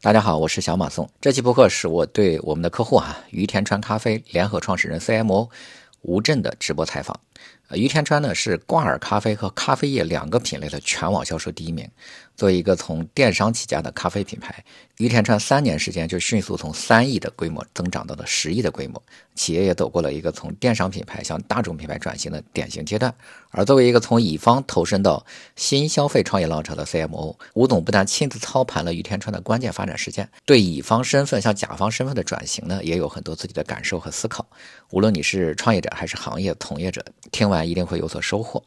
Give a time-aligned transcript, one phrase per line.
[0.00, 1.10] 大家好，我是小马宋。
[1.20, 5.50] 这期播客是我对我们的客户啊于田川咖啡联合创始人 CMO
[6.02, 7.18] 吴震的直播采访。
[7.76, 11.88] 于田川呢是挂耳咖啡和咖啡液两个品类的全网销售第一名。
[12.34, 14.64] 作为一个从电商起家的咖啡品牌，
[14.98, 19.02] 于田川三年时间就迅速从三亿的规模增长到了十亿的规模，
[19.34, 23.12] 企业也走过了一个从电商品牌向大众品牌转型的典型阶段。
[23.50, 25.26] 而作为一个从乙方投身到
[25.56, 34.46] 新消费创业浪潮的 CMO，吴总不但亲自操盘了于田川的关键发展事件，对乙方身份向甲方身份的转型呢，也有很多自己的感受和思考。
[34.90, 38.62] 无论你是创业者还是行业从业者，听完一定会有所收获。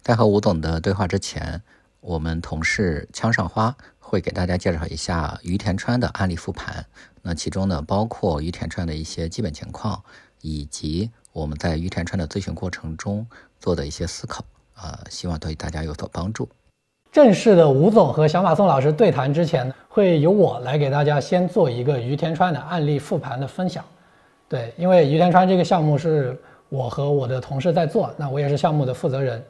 [0.00, 1.62] 在和吴总的对话之前。
[2.06, 6.84] 我们同事枪上花会给大家介绍一下于田川的案例复盘，
[7.22, 10.04] 那其中呢包括于田川的一些基本情况，
[10.42, 13.26] 以及我们在于田川的咨询过程中
[13.58, 14.44] 做的一些思考，
[14.74, 16.46] 啊，希望对大家有所帮助。
[17.10, 23.82] 正式的吴总和小马宋老师对谈之前，会由我来给大家先做一个于田川的案例复盘的分享。
[24.46, 26.38] 对，因为于田川这个项目是
[26.74, 29.42] 我和我的同事在做，那我也是项目的负责人。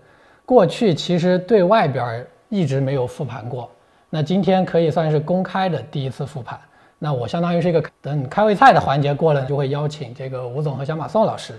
[0.45, 2.27] 过去其实对外边。
[2.51, 3.69] 一直没有复盘过，
[4.11, 6.57] 那今天可以算是公开的第一次复盘。
[7.01, 11.55] 那我相当于是一个等开胃菜的环节过了，就会邀请这个吴总和小马宋老师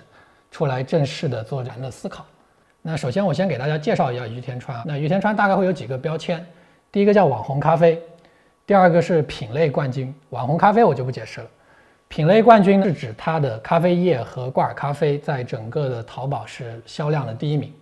[0.52, 2.24] 出来正式的做人的思考。
[2.82, 4.82] 那首先我先给大家介绍一下于田川。
[4.86, 6.46] 那于田川大概会有几个标签，
[6.94, 8.02] 第一个叫网红咖啡，
[8.66, 10.16] 第二个是品类冠军。
[10.30, 11.48] 网红咖啡我就不解释了，
[12.08, 17.74] 品类冠军是指它的咖啡液和挂耳咖啡在整个的淘宝是销量的第一名。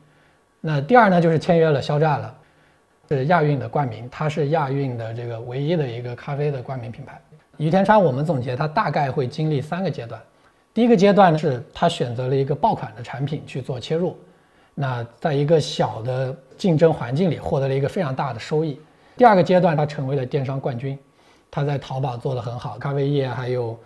[0.61, 2.35] 那第二呢就是签约了肖战了。
[3.09, 7.21] 是亚运的冠名，它是亚运的这个唯一的一个咖啡的冠名品牌。
[7.57, 10.19] 于田川，我们总结它大概会经历三个阶段。
[10.73, 14.17] 第一个阶段呢，是它选择了一个爆款的产品去做切入，
[14.73, 18.79] 那在一个小的竞争环境里获得了一个非常大的收益。
[19.15, 20.97] 第二个阶段，它成为了电商冠军，
[21.51, 23.77] 它在淘宝做得很好，咖啡液还有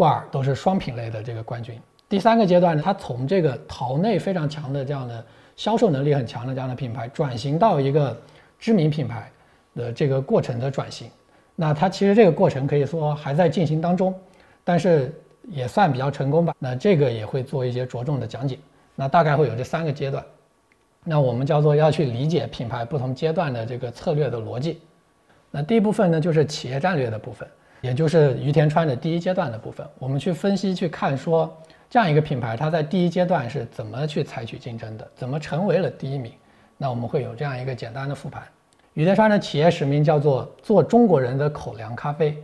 [0.00, 1.78] 挂耳都是双品类的这个冠军。
[2.08, 5.22] 第三个阶段呢，它从这个淘内非常强的这样的
[5.56, 8.16] 销售能力很强的这样的品牌，转型到一个。
[8.62, 9.32] 知名品牌
[9.74, 11.08] 的这个过程的转型，
[11.56, 14.14] 那它其实这个过程可以说还在进行当中，
[14.62, 16.54] 但是也算比较成功吧。
[16.58, 18.58] 那这个也会做一些着重的讲解。
[18.94, 20.22] 那大概会有这三个阶段。
[21.04, 24.82] 那我们叫做要去理解品牌不同阶段的这个策略的逻辑。
[25.50, 27.48] 那第一部分呢，就是企业战略的部分，
[27.80, 29.86] 也就是于田川的第一阶段的部分。
[29.98, 31.50] 我们去分析去看说，
[31.88, 36.32] 这样一个品牌它在第一阶段是怎么去采取竞争的，怎么成为了第一名。
[36.76, 38.42] 那我们会有这样一个简单的复盘。
[38.94, 42.32] 于田川的企业使命叫做做中国人的口粮咖啡。
[42.32, 42.38] 口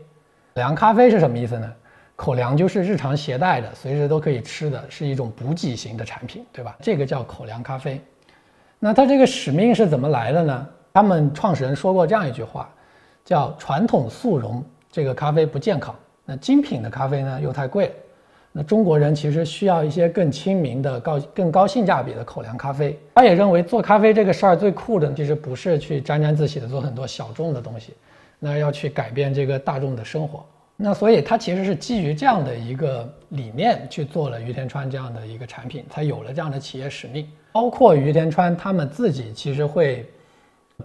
[0.54, 1.72] 粮咖啡是什么意思呢？
[2.14, 6.74] 口粮就是日常携带的，随时都可以吃的，是一种补给型的产品，对吧？
[6.80, 8.00] 这个叫口粮咖啡。
[8.78, 10.66] 那它这个使命是怎么来的呢？
[10.94, 12.70] 他们创始人说过这样一句话，
[13.22, 14.64] 叫传统速溶
[14.96, 17.94] 这个咖啡不健康，那精品的咖啡呢又太贵。
[18.50, 22.98] 那中国人其实需要一些更亲民的、高更高性价比的口粮咖啡。
[23.14, 27.92] 他也认为做咖啡这个事儿最酷的，其实不是去沾沾自喜的做很多小众的东西，
[28.38, 30.42] 那要去改变这个大众的生活。
[30.76, 37.28] 那所以他其实是基于这样的一个理念去做了于田川这样的一个产品，才有了这样的企业使命。
[37.52, 40.08] 包括于田川他们自己其实会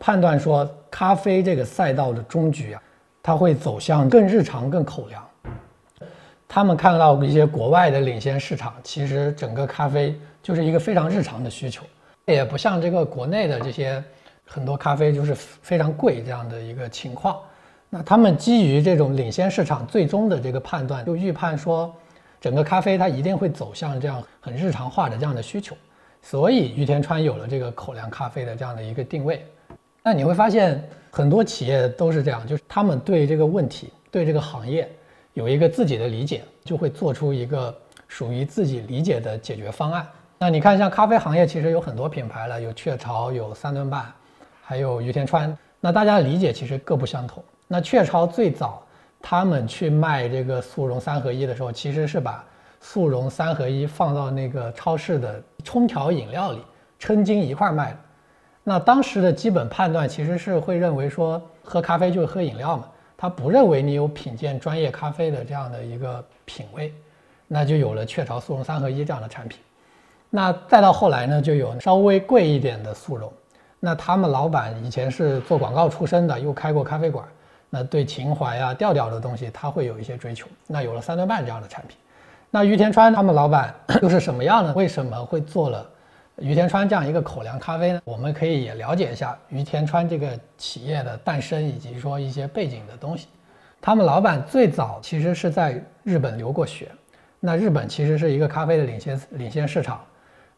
[0.01, 2.83] 判断说，咖啡这个赛道的终局啊，
[3.23, 5.23] 它会走向更日常、更口粮。
[6.47, 11.85] 他们看到一些国外的领先市场，其实整个咖啡就是一个非常日常的需求，
[12.25, 14.03] 也不像这个国内的这些
[14.45, 17.39] 很多咖啡就是非常贵这样的一个情况。
[17.89, 21.93] 那他们基于这种领先市场最终的这个判断，就预判说，
[22.41, 25.73] 整个咖啡它一定会走向这样很日常化的这样的需求，
[26.21, 29.45] 所以于田川有了这个口粮咖啡的这样的一个定位。
[30.03, 34.89] 那你会发现很多企业都是这样，就是他们对这个问题，对这个行业。
[35.33, 37.73] 有一个自己的理解，就会做出一个
[38.07, 40.05] 属于自己理解的解决方案。
[40.37, 44.11] 那你看，像咖啡行业其实有很多品牌了，有雀巢，有三顿半，
[44.61, 45.57] 还有于田川。
[45.79, 47.41] 那大家的理解其实各不相同。
[47.67, 48.85] 那雀巢最早
[49.21, 52.43] 他们去卖这个速溶三合一的时候，其实是把
[52.81, 56.59] 速溶三合一放到那个超市的冲调饮料里，
[56.99, 57.97] 称斤一块卖的。
[58.63, 62.85] 那当时的基本判断其实是会认为说，喝咖啡就是喝饮料嘛。
[63.17, 66.91] 他不认为你有品鉴专业咖啡的这样的一个品味，
[67.47, 69.59] 那就有了雀巢速溶三合一这样的产品。
[70.29, 73.31] 那再到后来呢，就有稍微贵一点的速溶。
[73.79, 77.25] 那他们老板以前是做广告出身的，又开过咖啡馆，
[77.69, 80.47] 那对情怀啊、调调的东西他会有一些追求。
[80.65, 81.97] 那有了三顿半这样的产品。
[82.49, 84.73] 那于田川他们老板 又是什么样呢？
[84.75, 85.87] 为什么会做了？
[86.41, 93.27] 于田川这样一个口粮咖啡呢，我们可以也了解一下于田川这个企业的诞生以及说一些背景的东西。
[93.79, 96.91] 他们老板最早其实是在日本留过学，
[97.39, 100.03] 那日本其实是一个咖啡的领先领先市场，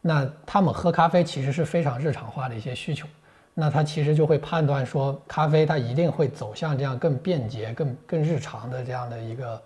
[0.00, 3.06] 那他们喝咖啡其实是非常日常化的一些需求，
[3.54, 9.62] 那他其实就会判断说，咖啡它一定会走向这样更便捷、更更日常的这样的一个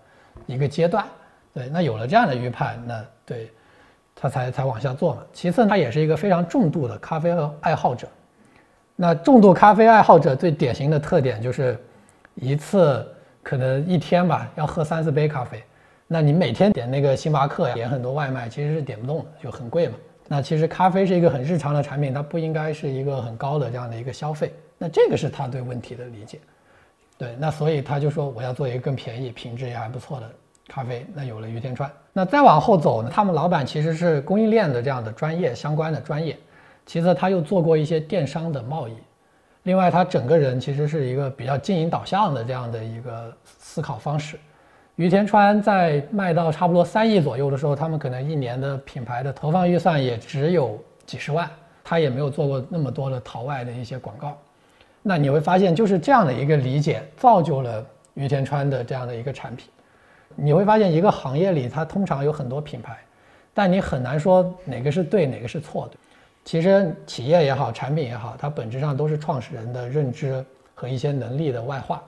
[0.47, 1.05] 一个阶段。
[1.53, 3.50] 对，那有了这样的预判，那对，
[4.20, 5.23] 他才才往下做嘛。
[5.32, 8.09] 其次，他也是一个非常重度的咖啡爱好者。
[8.97, 11.79] 那重度咖啡爱好者最典型的特点就是，
[12.35, 13.06] 一次
[13.44, 15.62] 可能一天吧要喝三四杯咖啡。
[16.09, 19.94] 那你每天点那个星巴克呀，点很多外卖，其实是点不动的，就很贵嘛。
[20.26, 24.53] 那其实咖啡是一个很日常的产品，它不应该是一个很高的这样的一个消费。
[24.76, 26.41] 那这个是他对问题的理解。
[27.17, 30.31] 对，那所以他就说我要做一个更便宜、品质也还不错的
[30.69, 31.06] 咖啡。
[31.15, 31.91] 那有了于田川。
[32.19, 36.37] 那再往后走呢，他们老板其实是供应链的这样的专业相关的专业。
[36.85, 38.93] 其次，他又做过一些电商的贸易，
[39.62, 44.37] 另外，他整个人其实是一个比较经营导向的这样的一个思考方式。
[44.97, 50.76] 于田川在卖到差不多三亿左右的时候，他们可能一年的品牌的投放预算也只有
[51.06, 51.49] 几十万，
[51.85, 54.37] 他也没有做过那么多的淘外的一些广告。
[55.03, 59.69] 那你会发现，就是这样的一个理解，造就了于田川的这样的一个产品。
[60.40, 62.96] 你会发现，一个行业里，它通常有很多品牌，
[63.52, 65.96] 但你很难说哪个是对，哪个是错的。
[66.44, 70.44] 其实企业也好，产品也好，它本质上都是创始人的认知
[70.76, 72.00] 和一些能力的外化。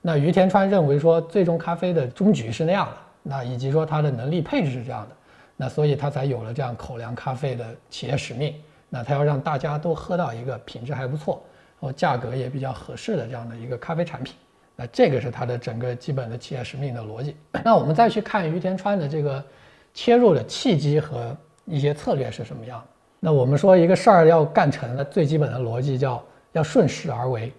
[0.00, 5.16] 那于田川认为说，最终咖啡的终局是那样的，那以及说它的能力配置是这样的，
[5.56, 8.54] 那所以他才有了这样口粮咖啡的企业使命。
[8.88, 11.42] 那他要让大家都喝到一个品质还不错，
[11.80, 14.32] 然后价格也比较合适的这样的一个咖啡产品。
[14.76, 17.36] 那这个是他的整个基本的企业使命的逻辑。
[17.64, 19.44] 那我们再去看于田川的这个
[19.92, 22.82] 切入的契机和一些策略是什么样？
[23.20, 26.22] 那我们说一个事儿要干成，那最基本的逻辑叫
[26.52, 27.52] 要顺势而为，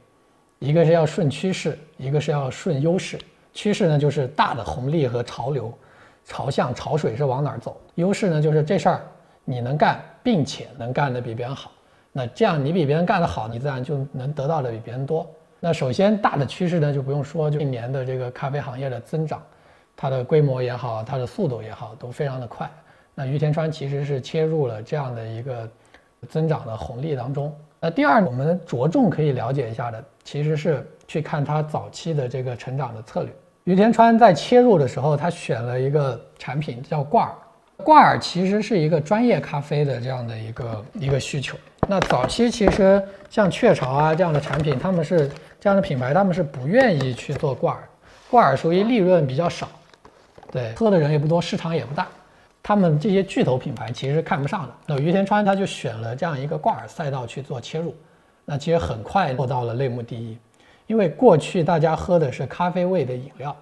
[0.59, 3.17] 一个是要顺趋势，一个是要顺优势。
[3.53, 5.73] 趋势呢就是大的红利和潮流，
[6.25, 7.81] 朝向潮水是往哪儿走。
[7.95, 9.01] 优势呢就是这事儿
[9.43, 11.71] 你能干，并且能干得比别人好。
[12.11, 15.27] 那这样你比别人干得好，你自然就能得到的比别人多。
[15.59, 19.41] 那首先大的趋势呢就不用说，就一年的这个咖啡行业的增长，
[19.95, 22.69] 它的规模也好，它的速度也好，都非常的快。
[23.15, 25.69] 那于田川其实是切入了这样的一个
[26.27, 27.55] 增长的红利当中。
[27.79, 33.31] 那第二，我们着重可以了解一下的，其实是去看它早期的这个成长的策略。
[33.63, 37.35] 于田川在切入的时候，他选了一个产品叫挂耳。
[37.77, 41.57] 挂耳其实是一个专业咖啡的这样的一个一个需求。
[41.87, 45.29] 那早期其实像雀巢啊这样的产品，他们是
[45.59, 47.83] 这样的品牌，他们是不愿意去做挂耳。
[48.29, 49.69] 挂耳属于利润比较少，
[50.51, 52.07] 对，喝的人也不多，市场也不大。
[52.63, 57.95] 他们这些巨头品牌其实是看不上的，那于田川他就选了这样一个挂耳赛道去做切入，
[58.43, 60.35] 那其实很快做到了类目第一，
[60.87, 63.55] 因为过去大家喝的是咖啡味的饮料，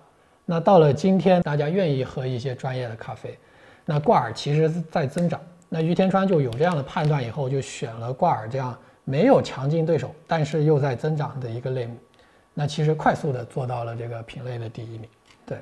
[0.45, 3.37] 那到了今天大家愿意喝一些专业的咖啡，
[3.83, 5.39] 那挂耳其实在增长，
[5.73, 11.95] 那于天川就有这样的判断以后就选了挂耳这样没有强劲对手，但是又在增长的一个类目，
[12.53, 15.09] 那其实快速的做到了这个品类的第一名。
[15.47, 15.57] 对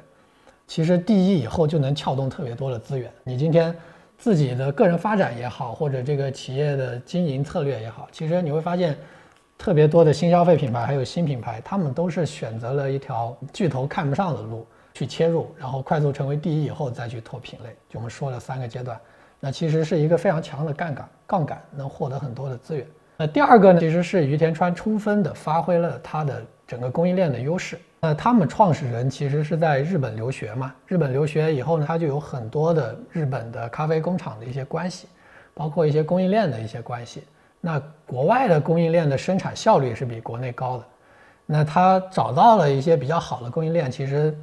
[0.68, 3.10] 其实第一以后就能撬动特别多的资源。
[3.24, 3.74] 你今天
[4.18, 8.98] 自己的个人发展也好，或者这个企业的经营策略也好，其实你会发现，
[9.58, 17.70] 特别多的新消费品牌还有新品牌，他们都是选择了一条巨头看不上的路去切入，然后快速成为第一以后再去拓品类。
[17.90, 19.00] 就我们说了三个阶段，
[19.44, 22.88] 那其实是一个非常强的杠杆，杠杆能获得很多的资源。
[23.18, 27.78] 那第二个呢，其实是于田川充分的发挥了它的整个供应链的优势。
[28.00, 30.74] 那他们创始人其实是在日本留学嘛？
[30.88, 35.08] 日本留学以后呢，他就有很多的日本的咖啡工厂的一些关系，
[35.54, 37.24] 包括一些供应链的一些关系。
[37.60, 40.84] 那国外的供应链的生产效率是比国内高的，
[41.46, 44.36] 那他找到了一些比较好的供应链，其实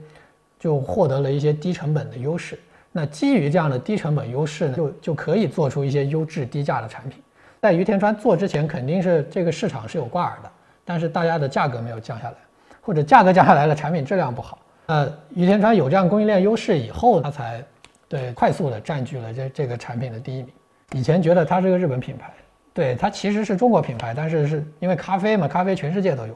[0.56, 2.58] 就获得了一些低成本的优势。
[2.92, 7.22] 那基于这样的低成本优势呢，就就可以做出一些优质低价的产品。
[7.60, 10.50] 在于田川做之前，肯定是这个市场是有挂耳的，
[10.84, 12.36] 但是大家的价格没有降下来。
[12.80, 14.58] 或者价格降下来了，产品质量不好。
[14.86, 17.62] 呃，于田川有这样供应链优势以后，他才
[18.08, 20.48] 对快速的占据了这这个产品的第一名。
[20.94, 22.32] 以前觉得它是个日本品牌，
[22.72, 26.34] 对它其实是中国品牌，但是是因为咖啡嘛，咖啡全世界都有，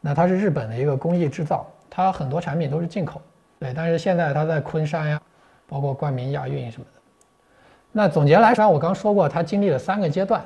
[0.00, 3.22] 那它是日本的一个工艺制造，它很多产品都是进口。
[3.60, 5.22] 对，但是现在它在昆山呀，
[5.68, 7.00] 包括冠名亚运什么的。
[7.90, 10.44] 那总结来说，我刚说过，它经历了三个阶段，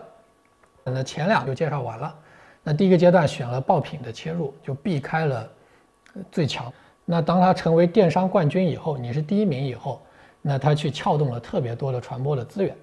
[0.84, 2.14] 那前两就介绍完了。
[2.62, 5.48] 那第一个阶段选了爆品的切入，就避开了
[6.32, 6.72] 最强。
[7.04, 10.02] 那当他成为电商冠军以后，你是第一名以后，
[10.42, 12.76] 那他去撬动了特别多的传播的资源。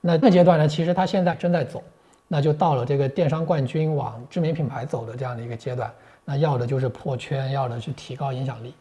[0.00, 1.82] 那这阶段呢，其实他现在正在走，
[2.28, 5.92] 那就到了这个电商冠军往知名品牌走的这样的一个阶段。
[6.24, 8.74] 那要的就是破圈，要的去提高影响力。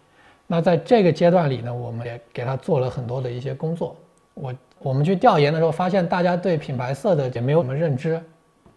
[0.51, 3.95] 那在这个阶段里呢，我们也给他做了很多的一些工作。
[4.33, 8.21] 我我们去调研的时候，发现大家对品牌色的也没有什么认知，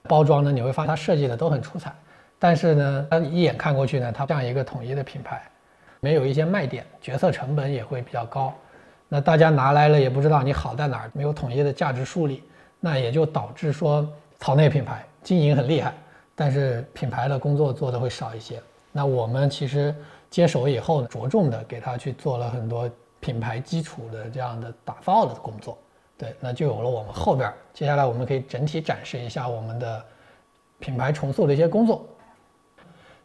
[0.05, 1.93] 包装呢，你会发现它设计的都很出彩，
[2.39, 5.43] 但是呢，它一眼看过去呢，它像一个统一的品牌，
[5.99, 8.55] 没有一些卖点，决策成本也会比较高。
[9.09, 12.45] 那大家拿来了也不知道你好在哪儿，没有统一的价值树立，
[12.79, 15.93] 那也就导致说草内品牌经营很厉害，
[16.37, 18.63] 但是品牌的工作做的会少一些。
[18.97, 19.93] 那我们其实
[20.35, 25.79] 接手以后呢，着重的给他去做了很多品牌基础的这样的打造的工作，
[26.19, 30.05] 对，那就有了我们后边接下来我们可以整体展示一下我们的
[30.81, 32.05] 品牌重塑的一些工作。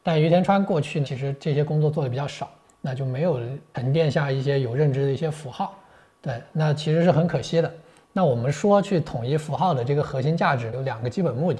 [0.04, 2.48] 但于田川过去，其实这些工作做的比较少。
[2.82, 3.42] 那就没有
[3.74, 5.75] 沉淀下一些有认知的一些符号，
[6.22, 7.70] 对，那其实是很可惜的。
[8.13, 11.60] 那我们说去统一符号的这个核心价值有两个基本目的，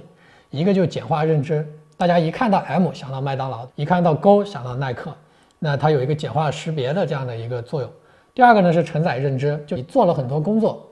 [0.50, 5.14] 一个就简化认知，大家一看到 M 想到麦当劳，一看到勾想到耐克，
[5.60, 7.92] 那它有一个简化识别的这样的一个作用。
[8.34, 10.90] 第二个呢是承载认知，就你做了很多工作，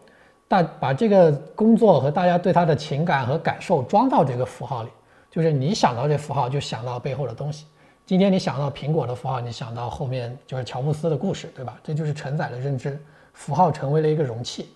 [0.48, 4.90] 大把这个工作和大家对它的情感和感受装到这个符号里，
[5.32, 7.66] 就是你想到这符号就想到背后的东西。
[8.06, 11.80] 今天你想到苹果的符号，你想到后面就是乔布斯的故事，对吧？
[11.84, 13.00] 这就是承载了认知，
[13.34, 14.70] 符号成为了一个容器。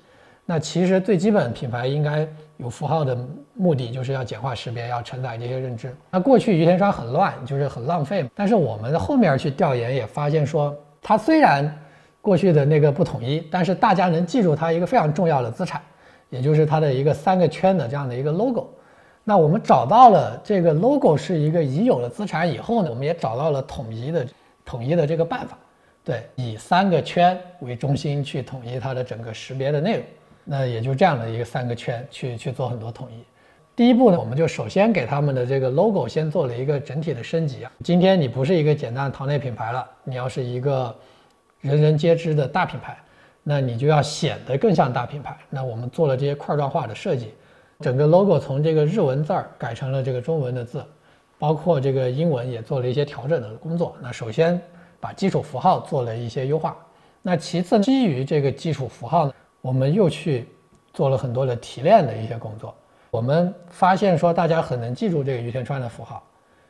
[0.51, 2.27] 那其实最基本品牌应该
[2.57, 3.17] 有符号的
[3.53, 5.95] 目的，就是要简化识别，要承载这些认知。
[6.09, 8.29] 那过去于田川很乱，就是很浪费嘛。
[8.35, 11.73] 但是我们后面去调研也发现说，它虽然
[12.19, 15.81] 过去的那个不统一，但是大家能记住它一个非常重要的资产，
[16.29, 18.67] 也就是它的一个三个圈的这样的一个 logo。
[19.23, 24.27] 那我们找到了这个 logo 是一个已有的资产以后呢，我们也找到了统一的
[24.65, 25.57] 统一的这个办法，
[26.03, 30.03] 对，以三个圈为中心去统一它的整个识别的内容。
[30.43, 33.23] 那也就这样的一个三个圈去去做很多统一。
[33.75, 37.71] 第一步呢，我们就首先给他们的这个 logo 先做了一个整体的升级啊。
[37.83, 40.93] 今天你不是一个简单的糖类品牌了，你要是一个
[41.61, 42.97] 人人皆知的大品牌，
[43.43, 45.37] 那你就要显得更像大品牌。
[45.49, 47.33] 那我们做了这些块状化的设计。
[47.79, 50.85] 整个 logo 从这个日文字儿改成了这个中文的字，
[51.39, 53.95] 包括这个英文也做了一些调整的工作。
[53.99, 54.61] 那首先
[54.99, 56.77] 把基础符号做了一些优化，
[57.23, 60.47] 那其次基于这个基础符号呢，我们又去
[60.93, 62.75] 做了很多的提炼的一些工作。
[63.09, 66.23] 我们发现说大家很能记住这个于田川的符号，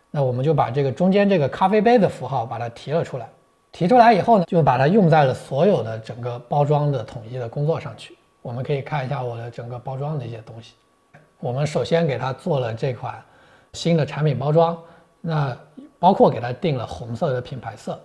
[0.10, 3.30] 那我们就把这个中间这个咖啡杯的符号把它提了出来。
[3.72, 8.18] 提出来以后呢，就把它用在了所有的整个包装的统一的工作上去。
[8.42, 10.74] 我们可以看一下我的整个包装的一些东西。
[11.40, 13.24] 我们首先给它做了这款
[13.74, 14.78] 新的产品包装，
[15.22, 15.58] 那
[16.00, 17.98] 包括给它定了红色的品牌色。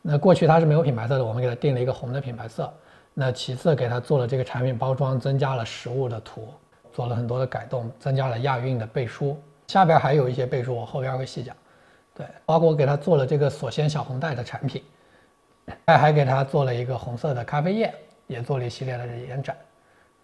[0.00, 2.72] 那过去它是没有品牌色的，我们给它定了一个红的品牌色。
[3.18, 6.52] 那其次给它做了这个产品包装，增加了实物的图，
[6.92, 9.40] 做了很多的改动，增加了亚运的背书。
[9.68, 11.56] 下边还有一些背书，我后边会细讲。
[12.14, 14.82] 对，包括我给它做了这个锁鲜小红袋的产品，
[15.86, 17.94] 还还给它做了一个红色的咖啡液，
[18.26, 19.56] 也做了一系列的延展。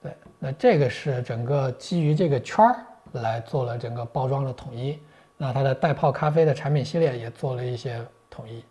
[0.03, 2.77] 对，那这个是整个基于这个圈儿
[3.13, 4.99] 来做了整个包装的统一。
[5.39, 8.63] 那它的袋泡咖啡的产品系列也做了一些统一，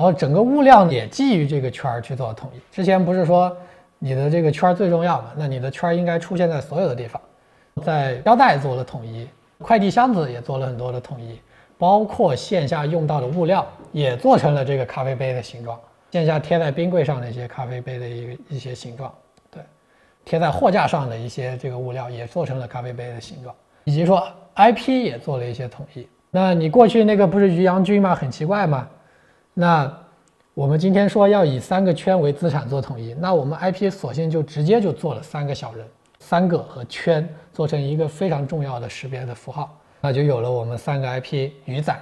[0.00, 2.74] 然后整个物料也基于这个圈儿去做统一。
[2.74, 3.54] 之前不是说
[3.98, 5.30] 你的这个圈儿最重要嘛？
[5.36, 7.20] 那你的圈儿应该出现在所有的地方，
[7.84, 9.28] 在腰带做了统一，
[9.58, 11.38] 快递箱子也做了很多的统一，
[11.76, 15.78] 包括线下用到的物料也做成了这个咖啡杯的形状，
[16.12, 19.12] 线下贴在冰柜上的一些咖啡杯的一个一些形状。
[19.50, 19.62] 对
[20.24, 23.54] 贴在货架上的一些这个物料也做成了咖啡杯的形状，
[23.84, 24.26] 以及说
[24.56, 26.08] IP 也做了一些统一。
[26.30, 28.14] 那你过去那个不是于洋军吗？
[28.14, 28.88] 很奇怪吗？
[29.60, 29.94] 那
[30.54, 35.86] 我们今天说要以三个圈为资产做统一，那我们 IP 索性就直接就做了三个小人，
[36.18, 41.94] 三个和圈做成一个非常重要的识别的符号，那就有了我们三个 IP：鱼仔、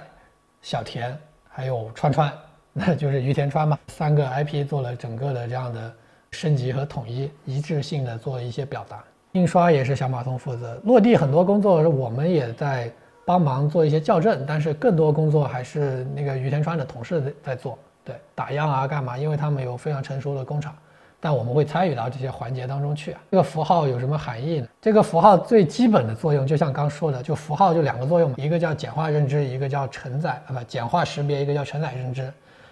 [0.61, 1.13] 小田
[1.49, 2.31] 还有川川，
[2.71, 3.77] 那就是于田川嘛。
[3.89, 5.93] 三个 IP 做了整个的这样的。
[6.31, 12.89] 升级和统一一致性的做一些表达，印刷也是小马通负责，落地很多工作我们也在
[13.25, 19.17] 帮忙做一些校正，但是更多工作还是那个于田川的同事在做，对，打样啊干嘛？
[19.17, 20.75] 因为他们有非常成熟的工厂，
[21.19, 23.21] 但我们会参与到这些环节当中去啊。
[23.29, 24.67] 这个符号有什么含义呢？
[24.81, 32.31] 这个符号最基本的作用，就像刚说的，就符号就两个作用嘛，一个叫简化认知，一个叫承载啊不简化识别，一个叫承载认知。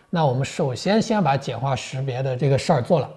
[0.09, 3.09] 那我们首先先把简化识别的这个事儿做了。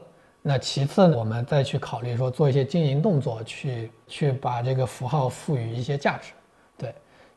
[0.42, 6.32] 那其次呢，我们再去考虑说做一些经营动作，去去把这个符号赋予一些价值。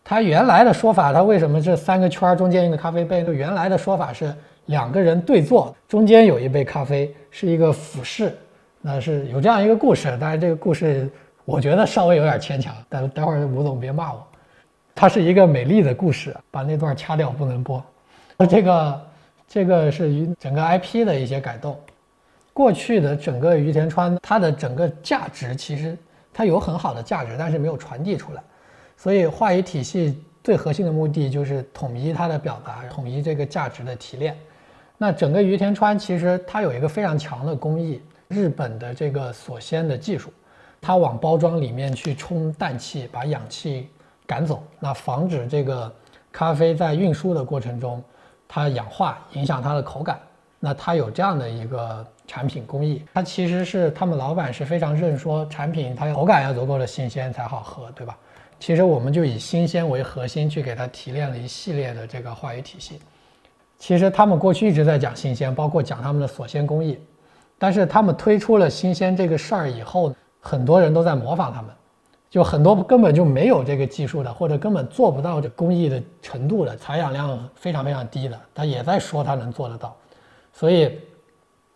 [0.03, 3.23] 他，原来的说法，它为什么这三个圈中间一个咖啡杯？
[3.23, 4.33] 就原来的说法是
[4.65, 8.35] 两个人对坐，中间有一杯咖啡，是一个俯视。
[8.81, 11.09] 那是有这样一个故事，但是这个故事
[11.45, 12.75] 我觉得稍微有点牵强。
[12.89, 14.21] 但待会儿吴总别骂我。
[14.93, 17.81] 它是一个美丽的故事，把那段掐掉不能播。
[18.49, 19.01] 这个
[19.47, 21.79] 这个是于整个 IP 的一些改动。
[22.51, 25.97] 过去的整个于田川，它的整个价值其实
[26.33, 28.43] 它有很好的价值，但是没有传递出来。
[29.03, 34.33] 所以话语体系最核心的目的就是统一它的表达，统一这个价值的提炼。
[34.97, 40.31] 那整个于田川其实它有一个非常强的工艺，日本的这个锁鲜的技术，
[40.79, 43.89] 它往包装里面去充氮气，把氧气
[44.25, 45.93] 赶走，那防止这个
[46.31, 48.01] 咖啡在运输的过程中
[48.47, 50.17] 它氧化，影响它的口感。
[50.61, 58.17] 那它有这样的一个产品工艺，它其实是他们老板是非常认说产品它口感要足够的新鲜才好喝，对吧？
[58.63, 62.97] 其实我们就以新鲜为核心去给它提炼了一系列的这个话语体系。
[63.77, 66.97] 其实他们过去一直在讲新鲜，包括讲他们的锁鲜工艺，
[67.57, 71.71] 但是他们推出了新鲜这个事儿以后，很多人都在模仿他们，
[72.29, 79.93] 就很多根本就没有这个技术的，或者根本做不到这工艺的程度的，采氧量非常非常低的，他也在说他能做得到。
[80.53, 80.97] 所以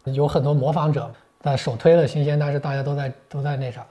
[0.06, 3.86] 有很多模仿者在首推了新鲜，但是大家都在都在那啥，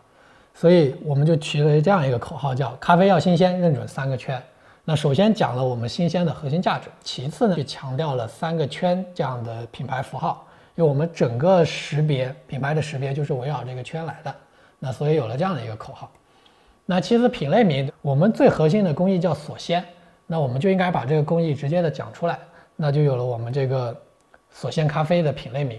[0.56, 4.42] 所以我们就取了这样一个口号，叫“咖啡要新鲜，认准三个圈”。
[4.84, 14.34] 那首先讲了我们新鲜的核心价值，其次呢就强调了三个圈这样的品牌符号，因为我们整个识别品牌的识别就是围绕这个圈来的。
[14.78, 16.10] 那所以有了这样的一个口号。
[16.86, 19.84] 那其实品类名我们最核心的工艺叫锁鲜，
[20.26, 22.38] 那我们就应该把这个工艺直接的讲出来，
[22.74, 23.96] 那就有了我们这个。
[24.48, 25.78] 锁鲜咖啡的品类名，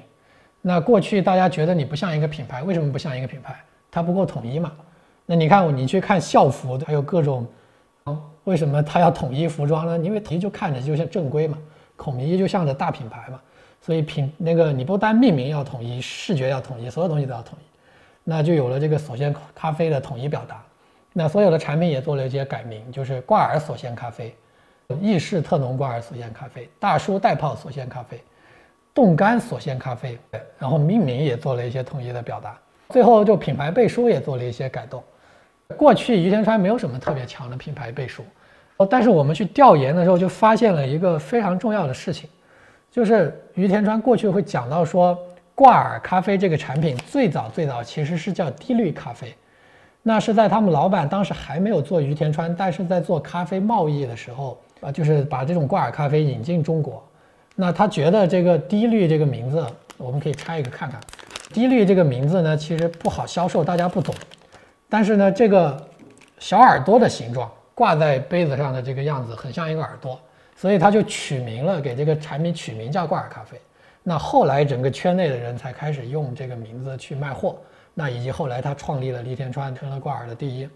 [0.61, 3.55] 那过去大家觉得你不像一个品牌，为什么不像一个品牌？
[3.97, 4.71] 它不够统一嘛？
[5.25, 7.47] 那你看，你去看校服，还有各种，
[8.43, 9.97] 为什么它要统一服装呢？
[10.05, 11.57] 因为统一就看着就像正规嘛，
[11.97, 13.41] 统一就像着大品牌嘛。
[13.81, 17.65] 所以品那个你不单命名要统一，视觉要统一，所有东西都要统一，
[18.23, 20.63] 那就有了这个锁鲜咖啡的统一表达。
[21.11, 24.35] 那所有的产品也做了一些改名，就是挂耳锁鲜咖啡、
[25.01, 28.21] 意式特浓挂耳锁鲜咖啡、大叔袋泡锁鲜咖啡。
[28.93, 30.17] 冻干锁鲜咖啡，
[30.59, 32.57] 然后命名也做了一些统一的表达，
[32.89, 35.03] 最后就品牌背书也做了一些改动。
[35.75, 38.23] 过去于田川没有什么特别强的品牌背书，
[38.77, 42.29] 哦，但是我们去调研的时候就发现了一个非常重要的事情，
[42.89, 45.17] 就是于田川过去会讲到说
[45.53, 49.35] 挂耳咖啡这个产品最早最早其实是叫低滤咖啡，
[50.01, 57.03] 那是在他们老板当时还没有做于田川，但是在做咖啡贸易的时候啊，就是把这种挂耳咖啡引进中国。
[57.55, 59.65] 那他觉得这个低滤这个名字，
[59.97, 61.01] 我们可以拆一个看看。
[61.53, 64.13] 低滤这个名字呢，其实不好销售，大家不懂。
[64.89, 65.77] 但是呢，这个
[66.39, 70.19] 小耳朵的形状挂在杯子上的这个样子，很像一个耳朵，
[70.55, 73.59] 所以他就取名了，给这个产品取名叫挂耳咖啡。
[74.03, 77.55] 那后来整个圈内的人才开始用这个名字去卖货。
[77.93, 80.69] 那以及后来他创立了利天川，成了挂耳的第一。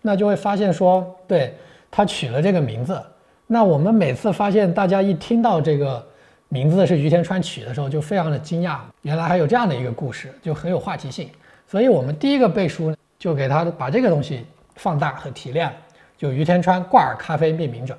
[0.00, 1.54] 那就会发现说，对
[1.90, 3.00] 他取了这个名字。
[3.46, 6.06] 那我们每次发现大家一听到这个。
[6.54, 11.28] 名字是于田川取的时候就非常的惊讶，原来还有这样的一个故事，就很有话题性。
[11.66, 15.68] 所以我们第一个背书就给他把这个东西放大和提炼，
[16.16, 17.98] 就于田川挂耳咖啡命名者。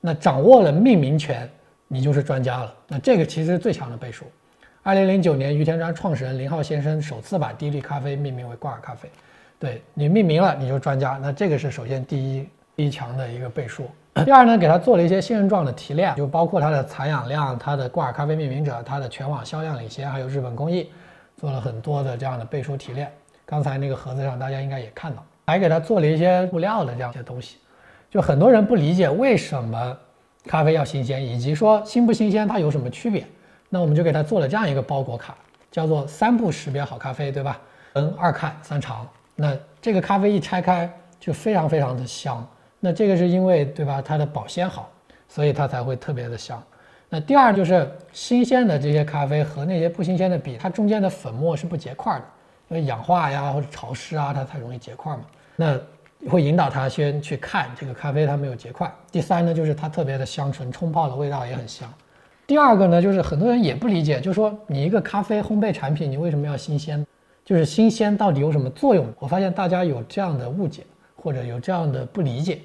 [0.00, 1.46] 那掌握了命名权，
[1.88, 2.74] 你就是专家了。
[2.88, 4.24] 那这个其实是最强的背书。
[4.82, 9.10] 二零零九年，于田川创始人林浩先生首次把低滤咖啡命名为挂耳咖啡。
[9.58, 11.20] 对你命名了，你就专家。
[11.20, 13.84] 那这个是首先第一第一强的一个背书。
[14.24, 20.90] 第二呢，给它做了一些信任状的提炼，就包括它的采氧量、它的挂耳咖啡命名者、它的全网销量领先，还有日本工艺，
[21.36, 23.10] 做了很多的这样的背书提炼。
[23.46, 27.58] 刚才那个盒子上大家应该也看到，还给它做了一些布料的这样一些东西。
[28.10, 29.96] 就很多人不理解为什么
[30.46, 33.24] 咖啡要新鲜，以及说新不新鲜它有什么区别，
[33.68, 35.34] 那我们就给它做了这样一个包裹卡，
[35.70, 37.58] 叫做三步识别好咖啡，对吧？
[37.92, 39.06] 嗯，二看三尝。
[39.36, 42.44] 那这个咖啡一拆开就非常非常的香。
[42.82, 44.00] 那这个是因为对吧？
[44.00, 44.90] 它的保鲜好，
[45.28, 46.60] 所以它才会特别的香。
[47.10, 52.24] 那第二就是新鲜的这些咖啡和那些不新鲜的比，它中间的粉末是不结块的，
[52.68, 55.20] 因为氧化呀或者潮湿啊，它才容易结块嘛。
[55.56, 55.78] 那
[56.30, 58.90] 会引导他先去看这个咖啡它没有结块。
[59.12, 61.92] 第三呢，就是它特别的香醇，冲泡的味道也很香。
[62.46, 67.06] 第二个呢，就是很多人也不理解，就是说你一个咖啡烘焙产品，你为什么要新鲜？
[67.44, 69.06] 就是新鲜到底有什么作用？
[69.18, 70.82] 我发现大家有这样的误解。
[71.22, 72.62] 或者有这样的不理解，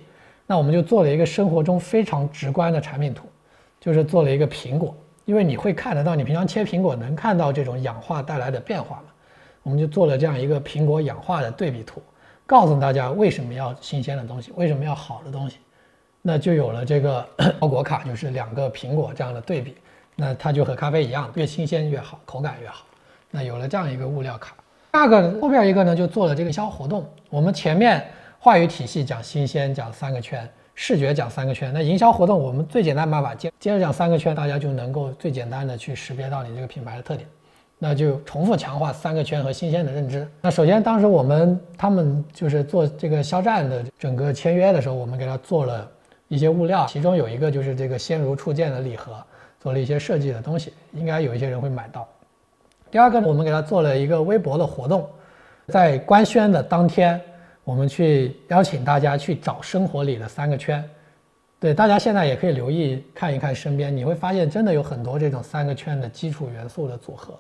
[0.47, 3.25] 那我们就做了一个生活中非常直观的产品图，
[3.79, 9.05] 就是做了一个苹果，因为你会看得到，你平常切苹果能看到这种氧化带来的变化嘛？
[9.63, 11.99] 我们就做了这样一个苹果氧化的对比图，
[12.45, 15.57] 告诉大家为什么要新鲜的东西，为什么要好的东西，
[16.21, 17.27] 那就有了这个
[17.59, 19.75] 包裹卡，就是两个苹果这样的对比，
[20.15, 22.85] 那它就和咖啡一样，越新鲜越好，口感越好。
[23.31, 24.55] 那有了这样一个物料卡，
[24.91, 28.05] 第二个后边一个呢，就做了这个销活动，我们前面。
[28.45, 31.73] 话语体系讲新鲜，讲三个圈，视觉讲三个圈。
[31.73, 37.27] 那营销活动我们最简单办法，接接着讲三个圈，大家就能够最简单的去识别到你这个品牌的特点。
[37.79, 40.29] 那就重复强化三个圈和新鲜的认知。
[40.41, 45.89] 那首先当时我们他们就是做这个肖战的整个签约的时候，我们给他做了
[46.27, 49.13] 一些物料，其中有一个就是这个鲜如初见的礼盒，
[49.59, 52.07] 做了一些设计的东西，应该有一些人会买到。
[52.91, 55.09] 第二个呢，我们给他做了一个微博的活动，
[55.69, 57.19] 在官宣的当天，
[57.65, 60.87] 我们去邀请大家去找生活里的三个圈。
[61.59, 67.33] 对，大家现在也可以留意看一看身边，你会发现真的有很多这种三个圈的基础元素的组合。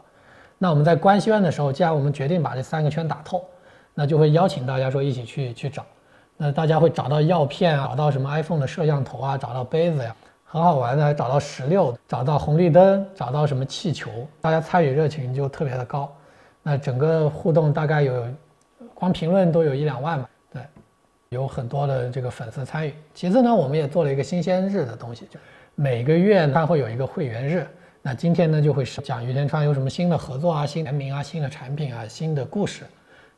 [0.57, 3.45] 那我们在官宣的时候，既然我们决定把这三个圈打透，
[3.93, 5.85] 那就会邀请大家说一起去去找。
[6.37, 14.09] 那大家会找到药片啊，找到什么 iPhone 的摄像头啊，找到杯子呀，很好玩的，找到石榴，找到红绿灯，找到什么气球，
[14.41, 16.11] 大家参与热情就特别的高。
[16.63, 18.27] 那整个互动大概有，
[18.95, 20.27] 光评论都有一两万吧。
[20.51, 20.63] 对，
[21.29, 22.93] 有很多的这个粉丝参与。
[23.13, 25.39] 其次呢，我们也做了一个新鲜日的东西，就
[25.75, 27.67] 每个月它会有一个会员日。
[28.01, 32.83] 那今天呢，就会是讲于田川有什么新的合作啊、新联名啊、新的产品啊、新的故事。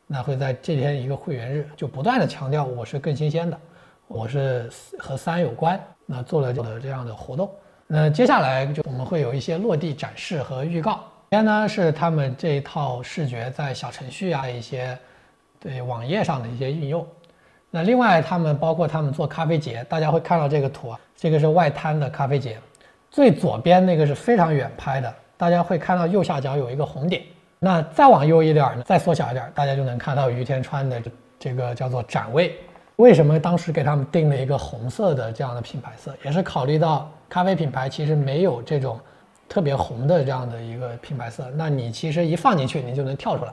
[0.06, 3.58] 那会在这天一个会员日，就不断的强调我是更新鲜的，
[4.06, 5.78] 我是和三有关。
[6.06, 7.50] 那做了的这样的活动。
[7.86, 10.92] 那接下来就我们会有一些落地展示和预告。
[11.30, 14.98] 首先呢，是他们这一套视觉在小程序啊一些
[15.60, 17.06] 对网页上的一些应用。
[17.70, 22.58] 那另外他们包括他们做咖啡节，大家会看到这个图啊，这个是外滩的咖啡节。
[23.10, 27.22] 最左边那个是非常远拍的，大家会看到右下角有一个红点。
[27.58, 31.02] 那再往右一点呢，再缩小一点，大家就能看到于田川的
[31.38, 32.56] 这个叫做展位。
[32.96, 38.98] 为什么当时给他们定了一个红色的这样的品牌色，也是考虑到咖啡品牌其实没有这种
[39.48, 41.50] 特别红的这样的一个品牌色。
[41.54, 43.52] 那你其实一放进去，你就能跳出来。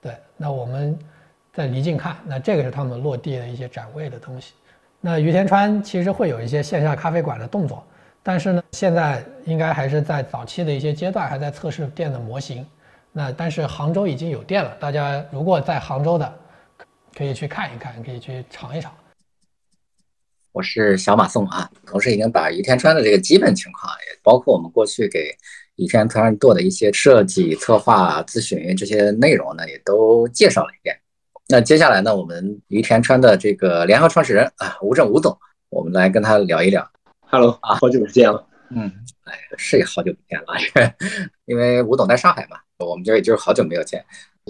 [0.00, 0.98] 对，那我们
[1.58, 4.52] 再离近看，那这个是他们落地的一些展位的东西。
[5.00, 7.84] 那于田川其实会有一些线下咖啡馆的动作。
[8.22, 12.64] 但是呢，现在应该还是在早期的一些阶段，还在测试店的模型。
[13.10, 16.32] 那但是杭州已经有店了，大家如果在杭州的，
[17.12, 18.94] 可以去看一看，可以去尝一尝。
[20.52, 25.36] 我是小马宋啊，同时已经把于天川的这个基本情况，也包括我们过去给
[25.74, 30.96] 于天川做的一些设计、策划、咨询这些内容呢，也都介绍了一遍。
[31.50, 35.34] 那接下来呢，我们于田川的这个联合创始人啊，吴正吴总，
[35.70, 36.86] 我们来跟他聊一聊。
[37.22, 38.46] Hello 啊，好久不见了。
[38.68, 38.92] 嗯，
[39.24, 40.92] 哎，是好久不见了，
[41.46, 44.04] 因为吴总在上海嘛，我们这也就是好久没有见。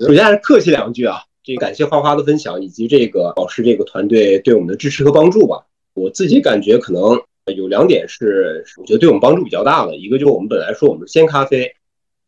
[0.05, 5.65] 首先还是客气两句啊，这感谢花花的分享以及这个老师这个团队对我们的支持和帮助吧。
[5.95, 7.23] 我自己感觉可能
[7.55, 11.77] 有两点是我觉得对我们帮助比较大的，一个就是我们本来说我们是鲜咖啡，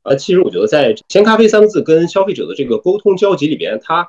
[0.03, 4.09] 啊，其实我觉得在鲜咖啡三个字跟消费者的这个沟通交集里边，它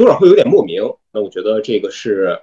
[0.00, 0.82] 多少会有点莫名。
[1.12, 2.38] 那我觉得这个是。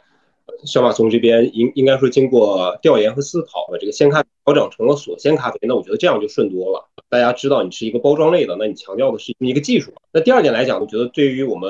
[0.65, 6.89] 小马松这边应应该说经过调研和思考，把这个鲜咖调整成了锁鲜咖啡，那我觉得这样就顺多了。
[7.09, 9.91] 大家知道你是一个包装类的，那你强调的是一个技术。
[10.11, 11.69] 那第二点来讲，我觉得对于我们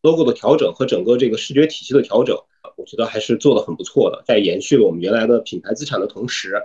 [0.00, 2.34] logo 的调整和整个这个视觉体系的调整，
[2.76, 6.60] 我觉得还是做的很不错的，在延续了我们原来的品牌资产的同时，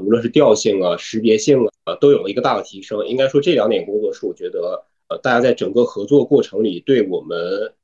[0.00, 3.04] 无论是调性啊、识别性啊，都有了一个大的提升。
[3.06, 7.74] 应该说这两点工作是我觉得，呃，大家在整个合作过程里对我们。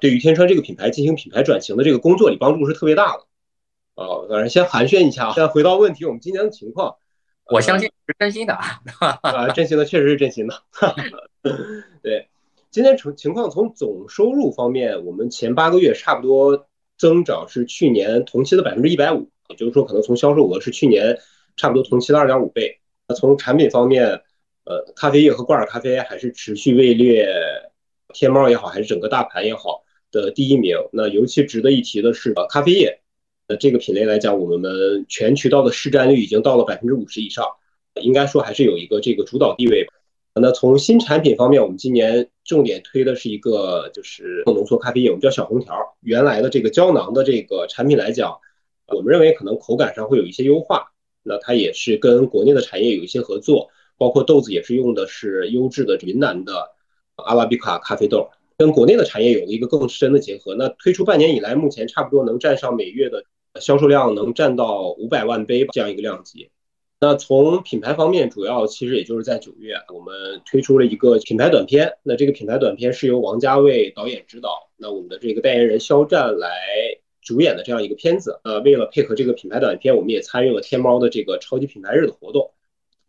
[0.00, 3.22] 对于天川这个品牌进行品牌转型的这个工作里帮助是特别大的，
[3.94, 5.32] 啊，当然先寒暄一下啊。
[5.34, 6.96] 现在回到问题，我们今年的情况，
[7.46, 10.62] 我相信是真心的啊，真心的确实是真心的。
[12.02, 12.28] 对，
[12.70, 16.66] 今天情情况从总收入方面，我们前八个月差不多
[16.98, 21.18] 增长是去年同期的百分之一百五，也就是说可能从销售额是去年
[21.56, 22.80] 差不多同期的二点五倍。
[23.08, 24.22] 那从产品方面，
[24.64, 27.28] 呃，咖啡液和挂耳咖啡还是持续位列。
[28.14, 29.82] 天猫也好，还是整个大盘也好
[30.20, 30.76] 的第一名。
[30.92, 33.00] 那尤其值得一提的是，呃，咖啡液，
[33.48, 37.46] 那这个品类来讲，我们全渠道的市占率已经到了百分之五十以上，
[38.02, 39.86] 应该说还是有一个这个主导地位。
[40.34, 45.74] 那从新产品方面，我们今年重点推的是一个就是浓缩咖啡液，我们叫小红条。
[46.00, 48.38] 原来的这个胶囊的这个产品来讲，
[48.88, 50.92] 我们认为可能口感上会有一些优化。
[51.22, 56.72] 那它也是跟国内的产业有一些合作，包括豆子也是用的是优质的云南的。
[57.16, 60.54] 阿拉比卡咖啡豆跟国内的产业有了一个更深的结合。
[60.54, 63.24] 那推出半年以来，目前差不多能占上每月的
[63.60, 66.50] 销售量，能占到五百万杯这样一个量级。
[66.98, 71.92] 那从品牌方面，主要其实也就是在九月，我们推出了一个品牌短片。
[72.02, 76.48] 那这个品牌短片是由王家卫导演指导，那我们的这个代言人肖战来
[77.20, 78.40] 主演的这样一个片子。
[78.44, 82.52] 呃，为了配合这个品牌短片，我们也参与了天猫的这个超级品牌日的活动。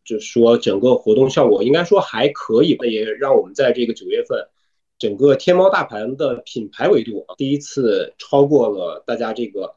[0.04, 4.48] 就是说，整个活动效果应该说还可以吧，也让我们在这个九月份，
[5.00, 9.76] 整个天猫大盘的品牌维度啊第一次超过了大家这个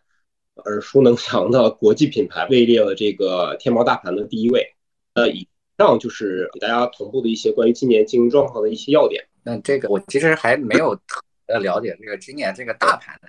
[0.65, 4.75] 耳熟能详的国际品牌位列了这个天猫大盘的第一位。
[5.15, 9.27] 呃，以上就是给大家同步的一些关于今年经营状况的一些要点。
[9.43, 13.29] 那这个我其实还没有特别了解这个今年这个大盘的。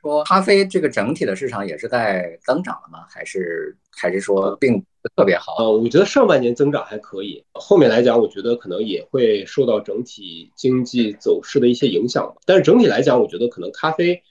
[0.00, 3.04] 说咖啡这个整体的市场也是在增长的吗？
[3.08, 5.56] 还是还是说并不特别好？
[5.58, 12.34] 呃，我觉得上半年增长还可以，后面来讲，我觉得可能也会受到整体经济走势的一些影响。
[12.46, 14.22] 但是整体来讲，我觉得可能咖啡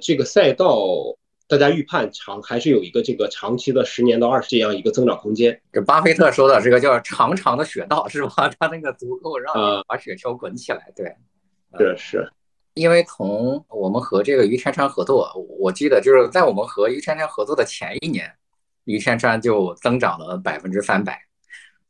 [0.00, 0.78] 这个赛道，
[1.48, 5.60] 大家预判长还是有一个这个长期的十年到二十这样一个增长空间。
[5.72, 8.48] 这巴菲特说的这个叫长长的雪道是吧？
[8.60, 9.54] 他那个足够让
[9.88, 11.16] 把雪橇滚起来，对，
[11.78, 12.32] 是是。
[12.78, 18.32] 因为从我们和这个于天川合作，我记得就是在我们和于天川合作的前一年，
[18.84, 21.20] 于天川就增长了百分之三百。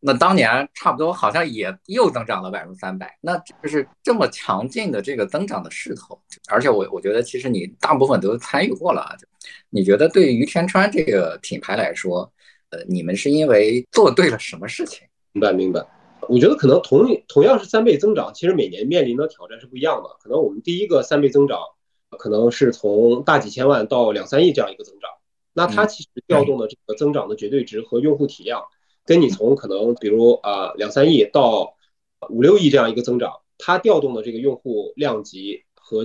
[0.00, 3.18] 那当年差不多好像也又增长了百分之三百。
[3.20, 9.14] 那就是这么强劲的这个增长的势头，而且我我觉得其实你大部分都参与过了。
[9.70, 12.32] 你觉得对于天川这个品牌来说，
[12.70, 15.06] 呃，你们是因为做对了什么事情？
[15.32, 15.84] 明白明白。
[16.28, 20.10] 我觉得可能同同样是三倍增长，其实每年面临的挑战是不一样的。
[20.20, 21.58] 可能我们第一个三倍增长，
[22.18, 25.10] 可能是从大几千万到两三亿这样一个增长，
[25.54, 28.62] 那它其实调动的这个增长的绝对值和用户体量，
[29.06, 31.74] 跟你从可能比如啊两三亿到
[32.28, 36.04] 五六亿这样一个增长，它调动的这个用户量级和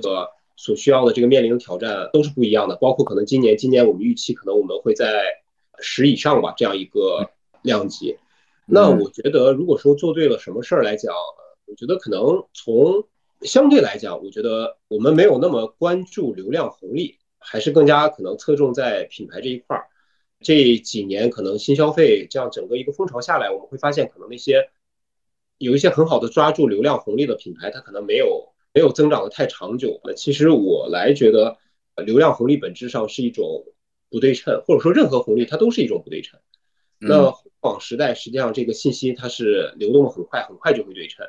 [0.56, 2.76] 所需要的这个面临的挑战都是不一样的。
[2.78, 5.24] 包括可能今年，今年我们预期可能我们会在
[5.80, 7.30] 十以上吧这样一个
[7.62, 8.18] 量级。
[8.66, 11.14] 那我觉得，如果说做对了什么事儿来讲，
[11.66, 13.08] 我觉得可能从
[13.42, 19.86] 相对来讲，我觉得我们没有那么关注流量红利，还是更加可能侧重在品牌这一块儿。
[20.40, 24.70] 这几年可能新消费这样整个一个风潮下来，我们会发现，可能那些
[25.58, 30.02] 有一些很好的抓住流量红利的品牌，它可能没有没有增长的太长久。
[30.04, 31.58] 那其实我来觉得，
[32.06, 33.66] 流量红利本质上是一种
[34.10, 36.40] 不对称，或者说任何红利它都是一种不对称。
[36.98, 41.26] 那网时代，实际上这个信息它是流动的很快，很快就会对称。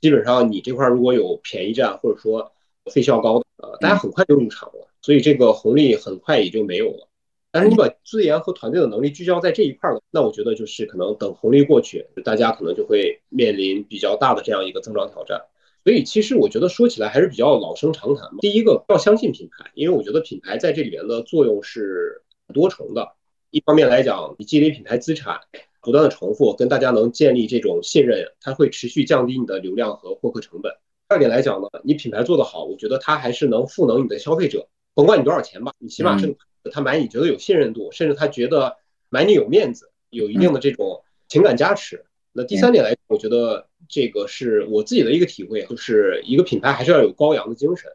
[0.00, 2.52] 基本上你这块如果有便宜站，或者说
[2.92, 7.08] 费效高的，呃，大家很快就入场了，所以这个红利很快也就没有了。
[7.50, 15.40] 但是你把资源和团队的能力聚焦在这一块儿那我觉得就是可能等红利过去，大家可能就会面临比较大的这样一个增长挑战。
[15.82, 18.28] 所以其实我觉得说起来还是比较老生常谈。
[18.40, 23.14] 第一个要相信品牌，因为我觉得品牌在这里面的作用是多重的。
[23.50, 25.40] 一方面来讲，你积累品牌资产，
[25.80, 30.72] 不断的重复，跟大家能建立这种信任，它会持续降低你的流量和获客成本。
[31.08, 36.36] 第二点来讲呢，你品牌做得好，我觉得它还是能赋能你的消费者，甭管你多少钱吧，你起码是
[36.72, 38.76] 他买你觉得有信任度，甚至他觉得
[39.08, 42.04] 买你有面子，有一定的这种情感加持。
[42.32, 47.90] 那第三点来，我觉得这个是我自己的一个体会，就是一个品牌还是要有高扬的精神。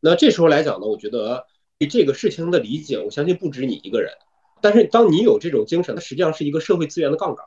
[0.00, 1.46] 那这时候来讲呢，我觉得
[1.78, 4.12] 对这个事情的理解，我相信不止你一个人。
[4.60, 7.46] 但是，当你有这种精神，它实际上是一个社会资源的杠杆。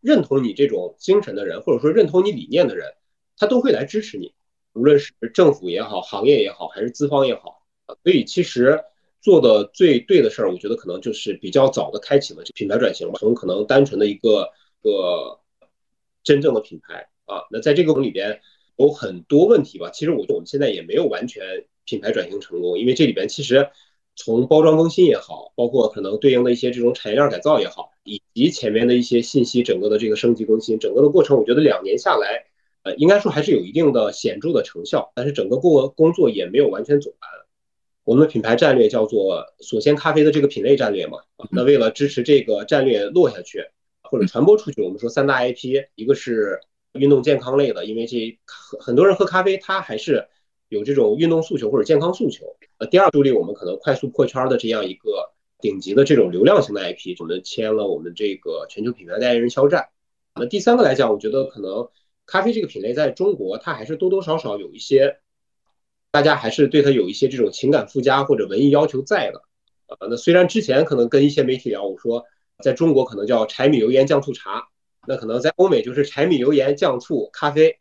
[0.00, 2.88] 认同你这种精神的人，或者说认同你理念的人，
[3.36, 4.34] 他都会来支持你，
[4.72, 7.62] 无论是政府也好，行业也好，还是资方也好。
[8.02, 8.82] 所以，其实
[9.20, 14.50] 做的最对的事儿，我觉得可能就是比较早的开启了品牌转型吧，从可能单纯的一个
[14.82, 15.38] 个
[16.24, 17.42] 真正的品牌啊。
[17.52, 18.40] 那在这个里边
[18.76, 19.90] 有很多问题吧。
[19.90, 23.70] 其实我我们现在也没有完全品牌转型成功，因为这里边其实。
[24.14, 32.44] 从包装更新也好，包括可能对应的一些这种产业链改造也好，以及前面的一些信息整个的这个升级更新，整个的过程，我觉得两年下来，
[32.82, 35.10] 呃，应该说还是有一定的显著的成效。
[35.14, 37.18] 但是整个过工作也没有完全走完。
[38.04, 41.18] 我们的品牌战略叫做“锁鲜咖啡”的这个品类战略嘛。
[41.50, 43.64] 那为了支持这个战略落下去
[44.02, 46.60] 或者传播出去，我们说三大 IP，一个是
[46.92, 50.28] 运动健康类的，因为这很很多人喝咖啡，他还是。
[50.72, 55.30] 有这种运动诉求或者健康诉求，呃，第二助力我们可能快速破圈的这样一个
[55.60, 59.90] 顶级的这种流量型的 IP，我们签了我们这个全球品牌代言人肖战。
[60.34, 61.90] 那第三个来讲，我觉得可能
[62.24, 65.18] 咖啡这个品类在中国，它还是多多少少有一些，
[66.10, 69.42] 大家还是对它有一些这种情感附加或者文艺要求在的。
[69.88, 72.24] 呃，那虽然之前可能跟一些媒体聊，我说
[72.62, 74.68] 在中国可能叫柴米油盐酱醋茶，
[75.06, 77.78] 那可能在欧美就是柴米油盐酱醋咖啡。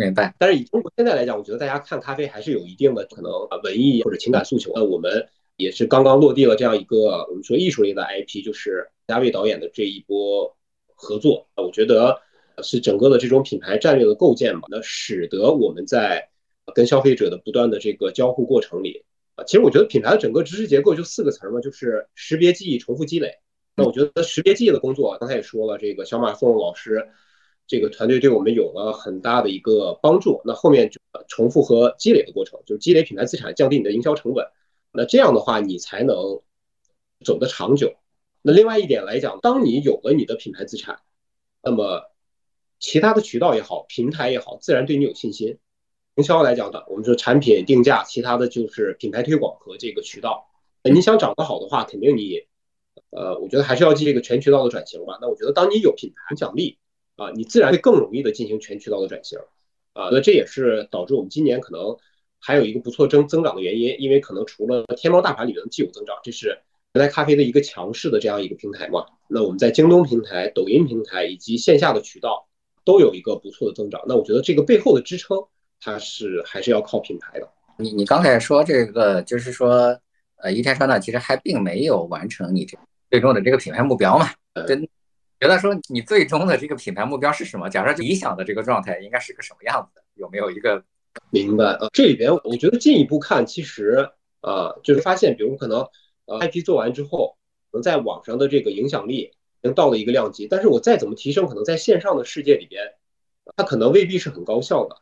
[0.00, 3.30] 明白，但是以中国现在来讲，我觉得大家看咖啡还是有一定的可能
[3.62, 4.72] 文艺或者情感诉求。
[4.74, 10.56] 那我们也是刚刚落地了这样一个我们说艺术类的 IP，就是嘉卫导演的这一波
[10.94, 11.46] 合作。
[11.54, 12.18] 我觉得
[12.62, 16.30] 是整个的这种品牌战略的构建吧，那使得我们在
[16.74, 23.34] 跟消费者的不断的这个交互过程里啊，其实我觉得品牌的整个知识结构就四个词儿嘛，就是识别、记忆、重复、积累。
[23.76, 27.06] 那我觉得识别、记忆的工作，刚才也说了，这个小马宋老师。
[27.70, 30.40] 这个团队对我们有了很大的一个帮助。
[30.44, 34.44] 那后面就重复和积累的过程，就是积累品牌资产，降低你的营销成本。
[34.90, 36.40] 那这样的话，你才能
[37.24, 37.94] 走得长久。
[38.42, 40.98] 那另外一点来讲，当你有了你的品牌资产，
[41.62, 42.10] 那么
[42.80, 45.58] 其他的渠道也好，平台也好，自然对你有信心。
[46.16, 50.48] 营销来讲的，我们说产品定价，其他的就是品牌推广和这个渠道。
[50.82, 52.40] 你想长得好的话，肯定你，
[53.10, 55.18] 呃，我觉得还是要进这个全渠道的转型吧。
[55.20, 56.78] 那我觉得当你有品牌影响力
[57.20, 59.38] 啊，你自然会更容易的进行全渠道的转型
[59.92, 60.08] 啊。
[60.10, 61.94] 那这也是导致我们今年可能
[62.38, 66.58] 还有一个不错增增长的原因，因为可能除了天猫大盘里面的既有增长，这是
[66.94, 69.04] 原来咖啡的一个强势的这样一个平台嘛。
[69.28, 72.48] 那我们在京东平台、抖音平台以及线下的渠道
[72.84, 74.00] 都有一个不错的增长。
[74.08, 75.38] 那我觉得这个背后的支撑。
[75.82, 77.48] 它是还是要靠品牌的。
[77.78, 79.98] 你你刚才说这个，就是说，
[80.36, 82.76] 呃，一天川呢，其实还并没有完成你这
[83.10, 84.26] 最终的这个品牌目标嘛？
[84.68, 84.86] 真
[85.40, 87.70] 觉得说你最终的这个品牌目标是什么？
[87.70, 90.04] 假设理想的这个状态应该是个什么样子的？
[90.14, 90.84] 有没有一个
[91.30, 91.64] 明白？
[91.80, 94.10] 呃，这里边我觉得进一步看，其实
[94.42, 95.80] 啊，就是发现，比如可能
[96.26, 97.38] 呃 IP 做完之后，
[97.70, 102.92] 可能在网上的这个影响力已经到了一个量级，但是我再怎么提升，可能在线上的世界里边，
[103.56, 104.96] 它可能未必是很高效的。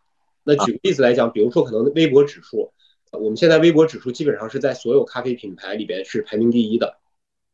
[0.44, 2.72] 那举个例子来讲，比如说可能微博指数，
[3.10, 6.96] 我们现在微博指数基本上是在所有咖啡品牌里边是排名第一的，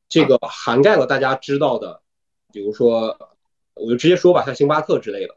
[0.07, 2.03] 这个涵盖了大家知道的，
[2.55, 3.19] 比如说
[3.75, 5.35] 我就直接说吧，像星巴克之类的。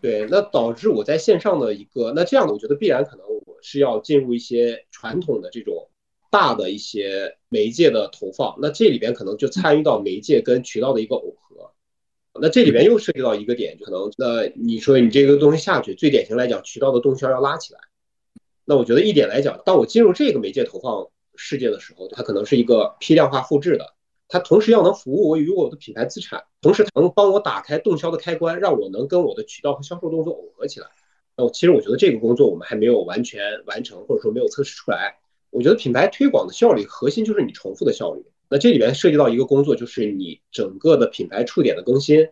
[0.00, 5.90] 对，那导致我在线上的一个，那这样的我觉得必然可能我是要进入一些传统的这种
[6.30, 11.70] 大的一些媒介的投放，那这里边可能就参与到媒介跟渠道的一个耦合。
[12.40, 17.80] 那这里边又涉及到一个点，就可能那你说你这个东西下去，最典型来讲，渠道的动销要拉起来。
[18.64, 23.94] 那我觉得一点来讲，当我进入这个媒介投放世界的时候，它可能是一个批量化复制的，
[24.32, 30.86] 它同时要能服务我与我的品牌资产，同时能帮我打开动销的开关，让我能跟我的渠道和销售动作耦合起来。
[31.36, 35.18] 那我其实我觉得这个工作我们还没有完全完成，或者说没有测试出来。
[35.50, 38.24] 我觉得品牌推广的效率核心就是你重复的效率。
[38.48, 42.28] 那这里边涉及到一个工作，就是你整个的品牌触点的更新。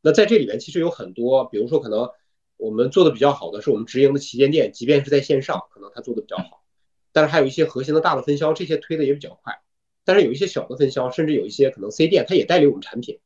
[0.00, 2.10] 那在这里面其实有很多，比如说可能
[2.56, 6.64] 我们做的比较好的是我们直营的旗舰店，即便是在线上，可能它做的比较好。
[7.12, 9.60] 但是还有一些核心的大的分销，这些推的也比较快。
[10.06, 13.18] 但是有一些小的分销，甚至有一些可能 C 店，它也代理我们产品。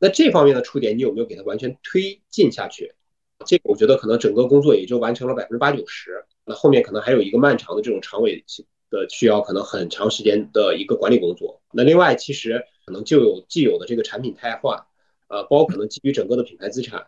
[0.00, 2.94] 那这方面的触点，你有没有给它完全推进下去？
[3.46, 6.24] 这个我觉得可能整个工作也就完成了百分之八九十。
[6.46, 8.42] 那后面可能还有一个漫长的这种长尾
[8.90, 11.60] 的需要，可能很长时间的一个管理工作。
[11.70, 14.84] 那另外，其实可能就有既有的这个产品汰换，
[15.28, 17.06] 呃，包括可能基于整个的品牌资产，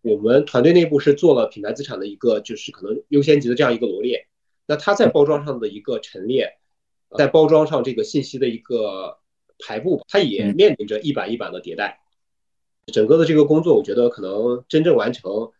[0.00, 4.26] 我们团队内部是做了品牌资产的一个就是可能优先级的这样一个罗列。
[4.66, 6.58] 那它在包装上的一个陈列，
[7.16, 9.18] 在包装上这个信息的一个
[9.64, 12.00] 排布，它也面临着一版一版的迭代。
[12.92, 15.50] 整个的这个工作，我觉得可能真正完成，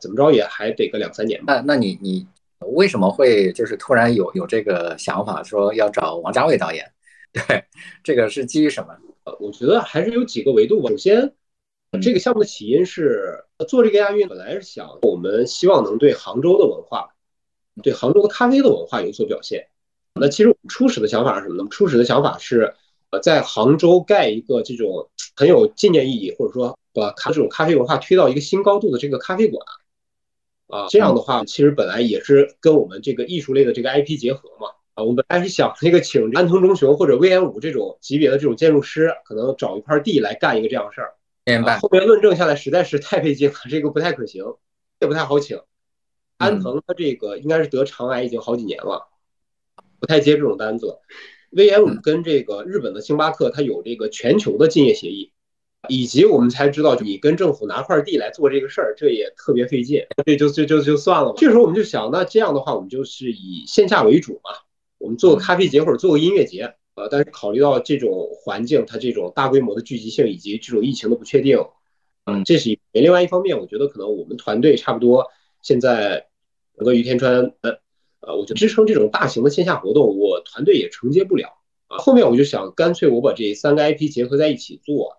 [0.00, 1.56] 怎么着也还得个两三年吧。
[1.56, 2.26] 那那你你。
[2.72, 6.90] 为什么会就是突然有有这个想法，说要找王家卫导演？
[7.30, 7.64] 对，
[8.02, 8.96] 这个是基于什么？
[9.24, 10.88] 呃，我觉得还是有几个维度吧。
[10.88, 11.34] 首先，
[12.00, 17.14] 这个项目的起因是做这个亚运，本来是想我们希望能对杭州的文化，
[17.82, 19.68] 对杭州的咖啡的文化有所表现。
[20.18, 21.68] 那其实我们初始的想法是什么呢？
[21.70, 22.74] 初始的想法是，
[23.10, 29.64] 呃，在杭州盖一个这种很有纪念意义，或者说把咖这种咖啡文化推到一个新高度的这个咖啡馆。
[30.68, 34.68] 啊，这样的话，其实本来也是跟我们这个艺术类的这个 IP 结合嘛。
[34.94, 41.14] 啊，我们本来是想那个请安藤忠雄或者魏延武这种级别的这种建筑师，可能找一块地来干一个这样事儿。
[41.44, 41.78] 明白。
[41.78, 44.44] 后面论证下来实在是太费劲了，这个不太可行，
[45.00, 45.60] 也不太好请。
[46.38, 49.06] 安藤他这个应该是得肠癌已经好几年了，
[50.06, 50.98] 不太接这种单子。
[51.50, 55.32] 魏延武跟这个日本的星巴克，它有这个全球的竞业协议。
[55.88, 61.32] 以及我们才知道，你跟政府拿块地来做这个事儿，这也特别费劲，这就就就就算了。
[61.36, 64.50] 这时候我们就想，那这样的话，我们就是以线下为主嘛，
[64.98, 71.64] 我们做个咖啡节或者做个音乐节，呃，但是考虑到这种环境，它这种大规模的聚集性以及这种疫情的不确定，
[72.24, 72.80] 嗯，这是一。
[72.90, 75.26] 另外一方面，我觉得可能我们团队差不多
[75.62, 76.26] 现在
[76.76, 77.78] 整个于天川，呃，
[78.20, 81.58] 呃，我就支撑这种大型的线下活动，我团队也承接不了
[81.88, 81.98] 啊。
[81.98, 85.18] 后面我就想，干脆我把这三个 IP 结合在一起做。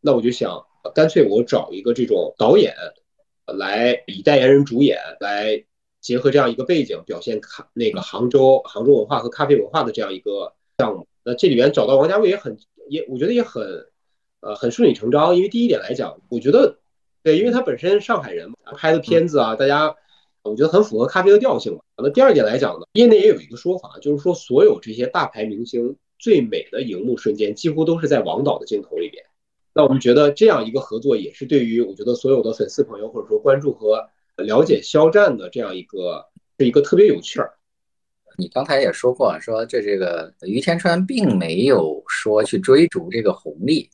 [0.00, 2.74] 那我就想，干脆我找一个这种导演，
[3.46, 5.64] 来以代言人主演，来
[6.00, 11.06] 结合这样一个背景，表现咖那个杭州杭州文化和咖啡文化的这样一个项目。
[11.22, 12.56] 那这里边找到王家卫也很
[12.88, 13.62] 也，我觉得也很，
[14.40, 15.36] 呃，很顺理成章。
[15.36, 16.78] 因为第一点来讲，我觉得，
[17.22, 19.94] 对，因为他本身上海人，拍的片子啊，大家
[20.42, 21.80] 我觉得很符合咖啡的调性嘛。
[21.98, 29.22] 那第二点来讲呢，业内也有一个说法，就是说所有这些大牌明星最美的荧幕瞬间，几乎都是在王导的镜头里边。
[29.72, 34.04] 那我们觉得这样一个合作也是对于我觉得所有的粉丝朋友或者说关注和
[34.36, 36.26] 了解肖战的这样一个
[36.58, 37.52] 是一个特别有趣儿，
[38.36, 43.88] 你刚才也说过，说这这个于天川并没有说去追逐这个红利。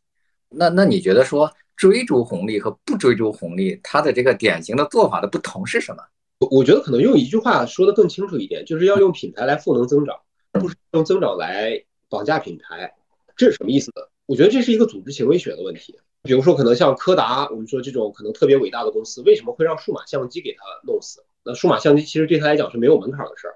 [0.49, 6.03] 那那你觉得说追逐红利和不追逐红利，它的这个典型的做法的不同是什么？
[6.51, 10.21] 我觉得可能用一句话说的更清楚一点，就是要用品牌来赋能增长，
[10.53, 12.95] 而不是用增长来绑架品牌。
[13.37, 14.03] 这是什么意思呢？
[14.27, 15.99] 我觉得这是一个组织行为学的问题。
[16.23, 21.25] 比如说，可能像柯达，我们说这种可能特别伟大的公司，为什么会让数码相机给它弄死？
[21.45, 23.55] 那数码相机其实对他来讲是没有门槛的事儿。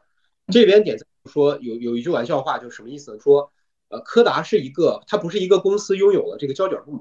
[0.52, 3.18] 这边点赞说有有一句玩笑话，就是什么意思呢？
[3.18, 3.50] 说，
[3.88, 7.00] 呃，柯达是一个，它不是一个公司拥有了这个胶卷部门，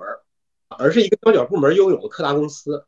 [0.70, 2.86] 而是一个胶卷部门拥有了柯达公司。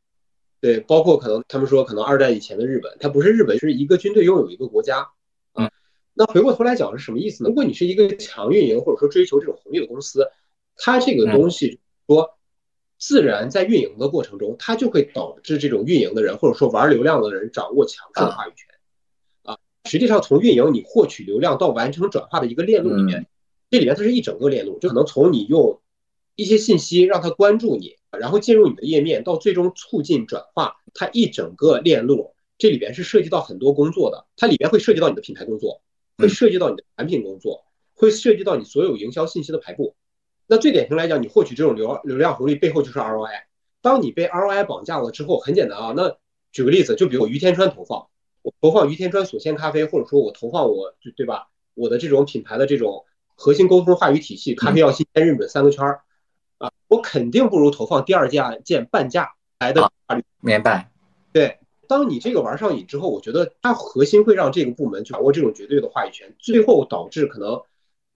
[0.62, 5.09] 对，包括可能他们说，可能二战以前的日本，它不是日本，是一个军队拥有一个国家。
[5.51, 5.70] 啊，
[6.14, 7.49] 那回过头来讲是什么意思呢？
[7.49, 10.30] 如果你是一个强运营或者说追求这种红利的公司，
[10.78, 12.38] 它这个东西说。
[13.03, 18.68] 自然在运营的过程中，它就会导致这种运营的人或者说玩流量的人掌握强势的话语权。
[19.41, 23.26] 啊，实际上从运营你获取流量到完成转化的一个链路里面，
[23.72, 25.82] 这里面它是一整个链路，就可能从你用
[26.36, 35.82] 一些信息让他关注你，然后进入你的页面，到最终促进转化，它一整个链路，这里边是涉及到很多工作的，它里边会涉及到你的品牌工作，
[36.18, 39.95] 会涉及到你的产品工作，会涉及到你所有营销信息的排布。
[40.47, 43.43] 那最典型来讲，你获取这种流流量红利背后就是 ROI。
[43.82, 45.93] 当你被 ROI 绑架了之后，很简单啊。
[45.95, 46.18] 那
[46.51, 48.09] 举个例子，就比如我于天川投放，
[48.41, 53.05] 我投放于天川锁鲜咖啡，或者说我投放我对吧，我的这种品牌的这种
[53.36, 55.99] 核心沟通话语体系，咖啡要新鲜、日本三个圈儿啊，
[56.92, 59.89] 我肯定不如投放第二价件半价来的
[60.42, 60.92] 明白？
[61.32, 67.62] 对，当你这个玩上瘾之后，我觉得它核心会让这个部门掌握这种绝对的话语权，最后导致可能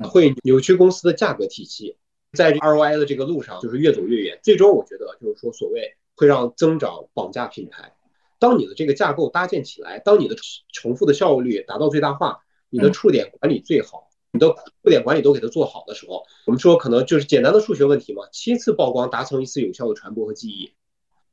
[0.10, 1.96] 会扭曲公司的价格体系。
[2.34, 4.38] 在 ROI 的这个路上，就是越走越远。
[4.44, 7.94] 最终，我觉得就是说，所谓会让增长绑架品牌。
[8.40, 10.36] 当你的这个架构搭建起来，当你的
[10.74, 14.48] 重复的效率达到最大化，你的触点管理最好，你的
[14.84, 18.22] 触点管理都给它做好的时候，我们说可能就是简单的数学问题嘛。
[18.32, 20.72] 七次曝光达成一次有效的传播和记忆，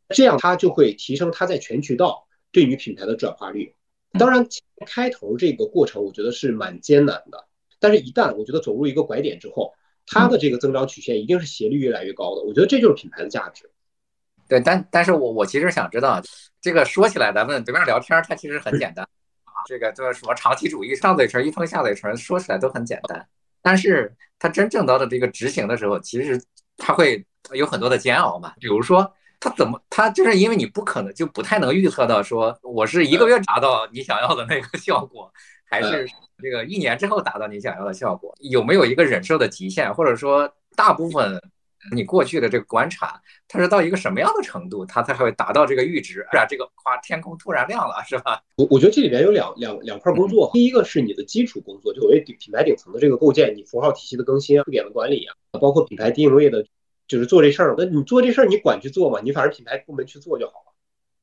[0.08, 3.74] 这样它就会提升它在全渠道对于品牌的转化率。
[4.18, 4.46] 当然，
[4.86, 7.44] 开头这个过程我觉得是蛮艰难的，
[7.78, 9.74] 但是一旦我觉得走入一个拐点之后。
[10.04, 13.70] 它的这个增长曲线一定是斜率越来越高的，我觉得这就是品牌的价值。
[14.48, 16.20] 对，但但是我我其实想知道，
[16.60, 19.08] 这个说起来咱们随便聊天，它其实很简单。
[19.66, 23.26] 这个就是什么长期主义，上嘴唇一碰下嘴唇，说起来都很简单。
[23.60, 26.40] 但是它真正到了这个执行的时候，其实
[26.76, 28.52] 它会有很多的煎熬嘛。
[28.60, 35.32] 比如说，它怎么，它就是因为你不可能就不太能预测到，说我是一个月达到你想要的那个效果，
[35.68, 36.06] 还是。
[36.42, 39.94] 这个一年之后达到你想要的效果，有没有一个忍受的极限？
[39.94, 41.40] 或者说，大部分
[41.90, 46.14] 你过去的这个观察，它是到一个什么样的程度，它才会达到这个阈值？
[46.30, 46.46] 是吧？
[46.48, 48.40] 这个夸天空突然亮了，是吧？
[48.56, 56.64] 我我觉得这里边有两两两块工作，第一个是你的基础工作，就所谓品牌顶层的这个构建，你符号体系的更新、特点的管理啊，包括品牌定位的，
[57.08, 57.74] 就是做这事儿。
[57.76, 59.20] 那你做这事儿，你管去做嘛？
[59.20, 60.72] 你反正品牌部门去做就好了。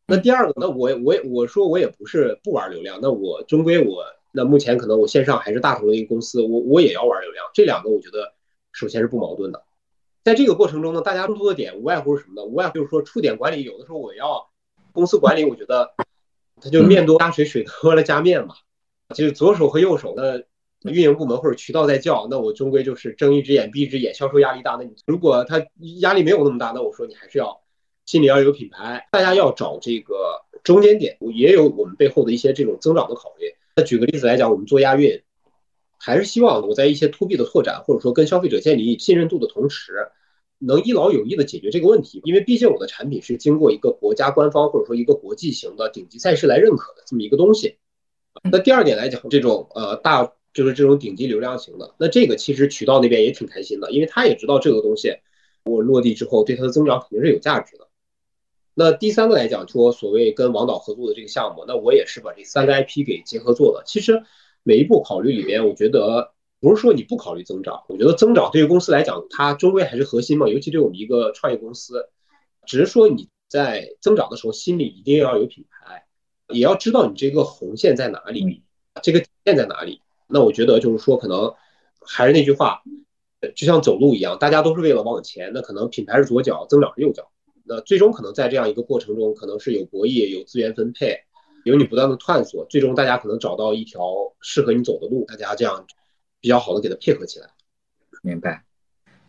[0.07, 4.03] 那第二个，那我我也我说我也不是不玩流量，那我终归我。
[4.31, 8.33] 那目前可能我线上还是大头的一个公司，我我也要玩流量，这两个我觉得
[8.71, 9.63] 首先是不矛盾的。
[10.23, 12.45] 在这个过程中呢，大家冲突的点无外乎是什么呢？
[12.45, 14.49] 无外乎就是说触点管理，有的时候我要
[14.91, 15.93] 公司管理，我觉得
[16.61, 18.55] 它就面多加水，水多了加面嘛。
[19.15, 20.45] 就是左手和右手的
[20.83, 24.75] 运营部门或者渠道在叫，那我终归就是睁一只眼闭一只眼，销售压力大。
[24.75, 25.65] 那你如果他
[25.99, 27.59] 压力没有那么大，那我说你还是要
[28.05, 33.51] 心里要有品牌，大家要找这个中间点，也有我们背后的一些这种增长的考虑。
[33.75, 35.19] 那举个例子来讲，我们做亚运，
[35.99, 40.07] 还是希望我在一些 to B 的拓展，或者说跟消费者建立信任度的同时，
[40.57, 42.21] 能一劳永逸的解决这个问题。
[42.23, 47.77] 因为毕竟我的产品是经过一个国家官方或者说一个国际型的顶级赛事来认可的这么一个东西。
[48.49, 55.13] 那第二点来讲，这种呃大就是这种顶级流量型的，那这个其实渠道那边也挺开心的，因为他也知道这个东西
[55.63, 57.87] 我落地之后对它的增长肯定是有价值的。
[58.73, 63.83] 那第三个来讲，说所谓跟王导合作的这个项目，那我也是把这三个 IP 给结合做的。
[63.85, 64.23] 其实
[64.63, 70.47] 每一步考虑里边，我觉得不是说你不考虑增长，我觉得增长对于公司来讲，它终归还是核心嘛。
[70.47, 72.07] 尤其对我们一个创业公司，
[72.65, 76.05] 只是说你在增长的时候，心里一定要有品牌，
[76.49, 78.63] 也要知道你这个红线在哪里，
[79.01, 80.01] 这个线在哪里。
[80.27, 81.53] 那我觉得就是说，可能
[82.01, 82.83] 还是那句话，
[83.55, 87.31] 就像走路一样，大家都是为了往前，那可能品牌是左脚，增长是右脚。
[87.63, 91.19] 那最终可能在这样一个过程中，可能是有博弈、有资源分配、
[91.69, 94.01] 有你不断的探索，最终大家可能找到一条
[94.41, 95.85] 适合你走的路，大家这样
[96.41, 97.47] 比较好的给它配合起来。
[98.21, 98.63] 明白。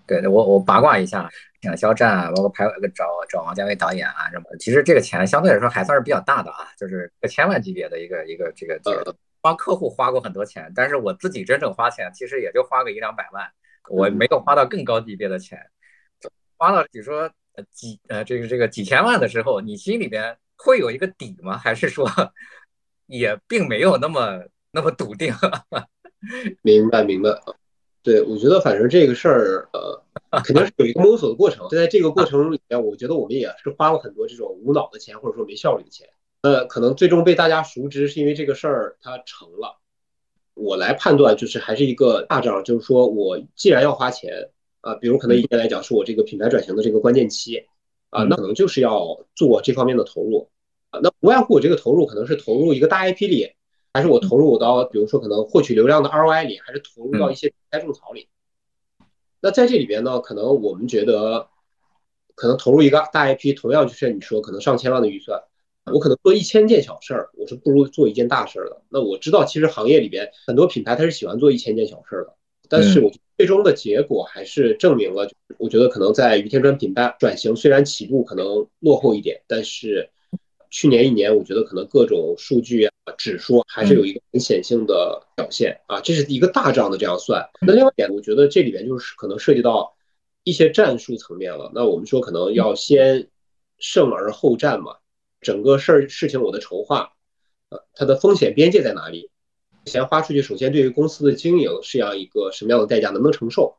[0.07, 1.31] 对我我八卦一下，
[1.63, 13.49] 像肖战啊，包括拍找找王家卫导演啊什么，其实这个钱相对来说还算是比较大的啊，就是个千万级别的一个一个这个这个帮客户花过很多钱，但是我自己真正花钱，其实也就花个一两百万，
[13.89, 15.59] 我没有花到更高级别的钱。
[16.57, 21.57] 花到比如说呃几呃这个这个几千万的时候，你心里边会有一个底吗？
[21.57, 22.09] 还是说
[23.07, 25.33] 也并没有那么那么笃定？
[26.63, 27.31] 明白明白。
[28.03, 31.69] 对，我觉得反正这个事儿，呃，肯定是有一个摸索的过程。
[31.69, 36.09] 就在这个过程里面，我觉得我们也是花了很多这种无脑的钱，或者说没效率的钱。
[36.43, 39.79] 呃，可能最终被大家熟知，是因为这个事儿它成了。
[40.55, 44.51] 我来判断，就是还是一个大招，就是说我既然要花钱，
[44.81, 47.67] 啊，比如可能一年来讲是我这个品牌转型的这个关键期，
[48.11, 50.49] 啊，那可能就是要做这方面的投入，
[50.91, 53.53] 啊，那不外乎我这个投入可能是投入一个大 IP 里。
[53.93, 58.29] 还是我投入到，比如说可能获取流量的 ROI 里，还是投入到一些平台种草里。
[59.41, 61.49] 那在这里边呢，可能我们觉得，
[62.37, 65.43] 可能投入一个大 IP，同样就是你说可能上千万的预算，
[65.93, 68.81] 我可能做一千件小事儿，我是不如做一件大事儿的。
[68.91, 72.35] 那我知道，其实行业里边很多品牌它是喜欢做一千件小事儿的，
[72.69, 73.11] 但是我
[73.41, 75.27] 最终的结果还是证明了，
[75.57, 80.11] 我觉得可能在于天专品牌转型虽然起步可能落后一点，但是。
[80.73, 87.45] 去年一年，我觉得可能各种数据啊、指数还是有一个很显性的表现啊，这是一个大账的这样算。
[87.67, 89.97] 那另外一点，我觉得这里边就是可能涉及到
[90.45, 91.73] 一些战术层面了。
[91.75, 93.27] 那我们说可能要先
[93.79, 94.99] 胜而后战嘛，
[95.41, 97.15] 整个事儿事情我的筹划，
[97.71, 99.29] 呃，它的风险边界在哪里？
[99.85, 103.77] 钱花出去，首先对于公司的经营是要一个什么样的代价，能不能承受？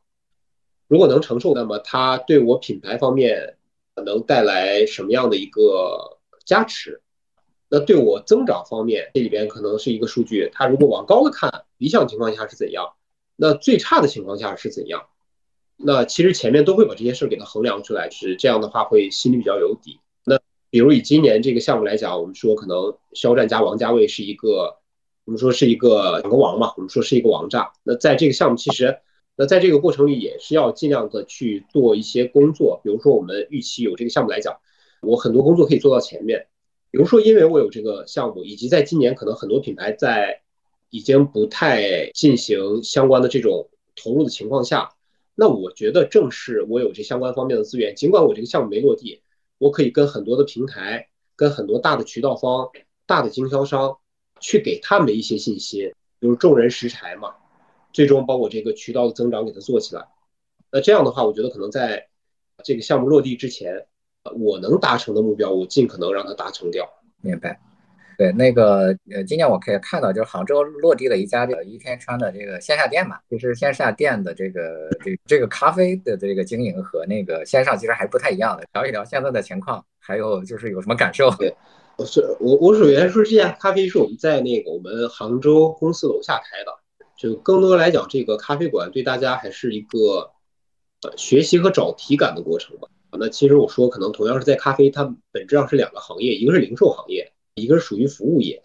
[0.88, 3.56] 如果能承受，那么它对我品牌方面
[4.04, 6.18] 能带来什么样的一个？
[6.44, 7.00] 加持，
[7.68, 10.50] 那对我增长方面，这里边可能是一个数据。
[10.52, 12.94] 它如果往高了看，理想情况下是怎样？
[13.36, 15.06] 那最差的情况下是怎样？
[15.76, 20.00] 那其实前面都会把这些事儿给它衡量出来，是这样的话会心里比较有底。
[20.24, 20.36] 那
[20.68, 24.80] 比如以今年这个项目来讲，我们说可能肖战加王家卫是一个，
[25.24, 27.72] 我们说是一个两个王嘛，我们说是一个王炸。
[27.82, 28.98] 那在这个项目其实，
[29.36, 32.80] 那在这个过程里也是要尽量的去做一些工作。
[32.82, 34.56] 比如说我们预期有这个项目来讲。
[35.04, 36.46] 我很多工作可以做到前面，
[36.92, 40.42] 比如说，因为我有这个项目，以及在今年可能很多品牌在
[40.90, 44.90] 已经不太进行相关的这种投入的情况下，
[45.34, 49.22] 那我觉得正是我有这相关方面的资源，尽管我这个项目没落地，
[49.58, 52.68] 我可以跟很多的平台、跟很多大的渠道方、
[53.04, 53.98] 大的经销商
[54.42, 57.34] 去给他们一些信息，比如众人拾柴嘛，
[57.94, 60.04] 最终把我这个渠道的增长给它做起来。
[60.70, 62.06] 那这样的话，我觉得可能在
[62.62, 63.86] 这个项目落地之前。
[64.36, 66.88] 我能达成的目标，我尽可能让它达成掉。
[67.22, 67.60] 明白。
[68.16, 73.18] 对，那个呃，今年我可以看到，就是杭州落地了一家这个一天川的这个线下店嘛。
[73.28, 78.64] 就是线下店的这个这这个咖啡的这个经营和那个线上其实还不太一样的。
[78.74, 81.28] 聊一聊现在的情况，还有就是有什么感受？
[82.04, 86.72] 是我我首先说这家咖啡是我们在那个我们杭州公司楼下开的，
[87.16, 90.30] 就更多来讲，这个咖啡馆对大家还是一个
[91.02, 92.88] 呃学习和找体感的过程吧。
[93.12, 98.62] 那其实我说，可能同样是在咖啡，它本质上是两个行业，一个是零售行业，一个是属于服务业。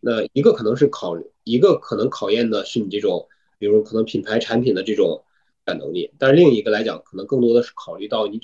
[0.00, 3.28] 那一个可能是考，一个可能考验的是你这种，
[3.58, 5.24] 比如可能品牌产品的这种
[5.64, 8.40] 感能力，但是另一个来讲，可能更多的是考虑到你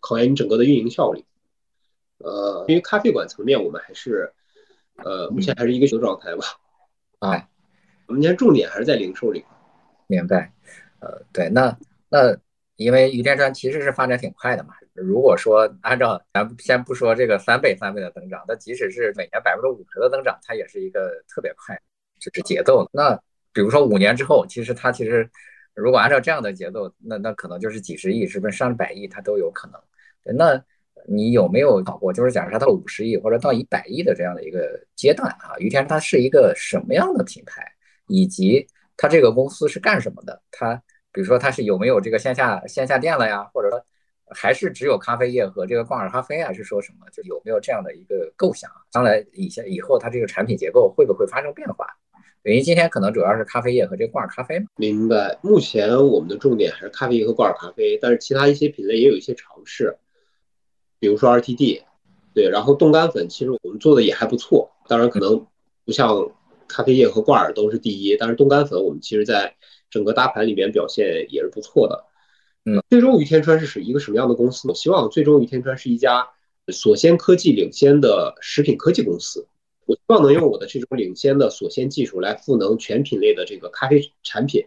[0.00, 1.24] 考验你整个的运营效率。
[2.24, 4.32] 呃，因为咖啡馆层面，我们还是
[4.96, 6.44] 呃目前还是一个小状态吧。
[7.18, 7.48] 啊，
[8.08, 9.44] 我们今天重点还是在零售里。
[10.06, 10.52] 明白。
[11.00, 11.76] 呃，对，那
[12.08, 12.36] 那。
[12.76, 21.78] 因为于天川其实是发展挺快的嘛，如果说按照咱先不说这个三倍三倍的增长，那即使是每年百分之五十的增长，它也是一个特别快，
[22.18, 22.88] 就是节奏。
[22.90, 23.14] 那
[23.52, 25.28] 比如说五年之后，其实它其实
[25.74, 29.78] 如果按照这样的节奏，那那可能就是几十亿，是不是上百亿它都有可能。
[30.34, 30.64] 那
[31.06, 35.56] 你有没有考过，就是假设它到五十亿或者到一百亿的这样的一个阶段啊？
[35.58, 37.62] 于天它是一个什么样的品牌，
[38.06, 40.42] 以及它这个公司是干什么的？
[40.50, 40.82] 它。
[41.12, 43.42] 比如说它是有没有这个线下线下店了呀？
[43.52, 43.84] 或者说
[44.28, 47.06] 还是只有咖啡业和这个挂耳咖啡，还是说什么？
[47.12, 48.70] 就有没有这样的一个构想？
[48.92, 51.84] 将来以下以后它这个产品结构会不会发生变化？
[52.44, 54.64] 等于今天可能主要是咖啡业和这个挂耳咖啡。
[54.76, 55.36] 明白。
[55.42, 59.98] 目前我们的重点还是咖啡业和挂耳咖啡，但是其他一些品类也有一些尝试，
[61.00, 61.82] 比如说 RTD，
[62.32, 65.44] 对，然后冻干粉其实我们做的也还不错，当然可能
[65.84, 66.30] 不像
[66.68, 69.56] 咖啡液和挂耳都是第一，但是冻干粉我们其实在。
[69.92, 72.04] 整个大盘里面表现也是不错的，
[72.64, 74.68] 嗯，最终于天川是是一个什么样的公司？
[74.68, 76.28] 我希望最终于天川是一家
[76.68, 79.48] 锁鲜科技领先的食品科技公司。
[79.86, 84.64] 我希望能用我的这种领先的锁鲜技术来赋能全品类的这个咖啡产品，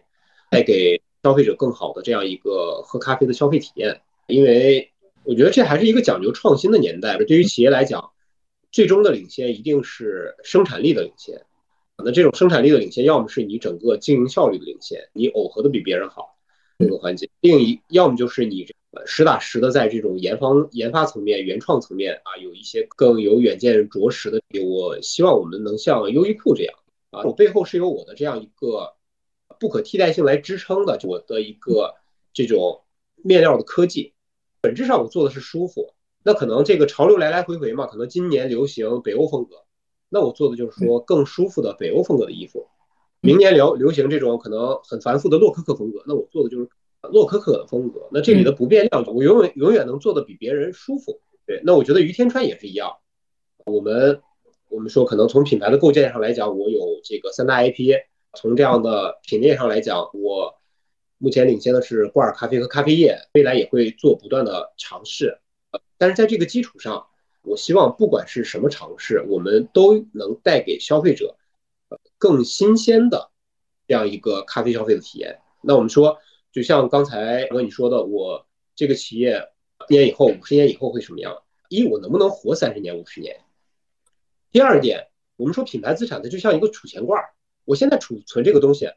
[0.50, 4.02] 带给消费者更好的这样一个喝咖啡的消费体验。
[4.26, 4.92] 因为
[5.24, 7.16] 我觉得这还是一个讲究创新的年代。
[7.16, 8.12] 对于企业来讲，
[8.70, 11.42] 最终的领先一定是生产力的领先。
[11.96, 16.36] 那这种生产力的领先，要么是你整个经营效率的领先，你耦合的比别人好
[16.78, 18.66] 这个环节；另一要么就是你
[19.06, 24.42] 实打实的在这种研发研发层面、原创层面啊，有一些更有远见卓识的。
[24.60, 26.74] 我希望我们能像优衣库这样
[27.10, 28.94] 啊，我背后是有我的这样一个
[29.60, 31.94] 不可替代性来支撑的，我的一个
[32.32, 32.82] 这种
[33.22, 34.13] 面料的科技。
[34.64, 35.92] 本质上我做的是舒服，
[36.22, 39.56] 那可能这个潮流来来回回嘛，可能今年流行北欧风格，
[40.08, 42.66] 那我做的就是说更舒服的北欧风格的衣服。
[43.20, 46.66] 明年流流行这种可能很繁复的洛可可风格，那我做的就是
[47.12, 48.08] 洛可可的风格。
[48.10, 51.20] 那这里的不变量，我永远永远能做的比别人舒服。
[51.46, 52.90] 对，那我觉得于天川也是一样。
[53.66, 54.22] 我们
[54.70, 57.92] 我们说可能从品牌的构建上来讲，我有这个三大 IP，
[58.32, 60.54] 从这样的品类上来讲，我。
[61.24, 65.38] 目前领先的是挂耳咖啡和咖啡液，未来也会做不断的尝试。
[65.96, 67.06] 但是在这个基础上，
[67.40, 71.38] 我希望不管是什么尝试，我们都能带给消费者，
[72.18, 73.30] 更新鲜的
[73.88, 75.40] 这样一个咖啡消费的体验。
[75.62, 76.18] 那我们说，
[76.52, 78.46] 就像刚才和你说的，我
[78.76, 79.48] 这个企业
[79.88, 81.42] 一年以后、五十年以后会什么样？
[81.70, 83.40] 一，我能不能活三十年、五十年？
[84.52, 87.30] 第二点，我们说品牌资产，它就像一个储钱罐儿，
[87.64, 88.90] 我现在储存这个东西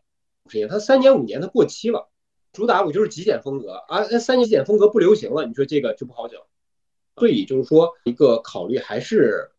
[0.43, 2.09] 五十年，它三年、五年它过期了。
[2.57, 6.41] 主打我就是极简风格啊，那三极简风格不流行了，你说这个就不好整。
[7.15, 9.51] 所以就是说，一个考虑还是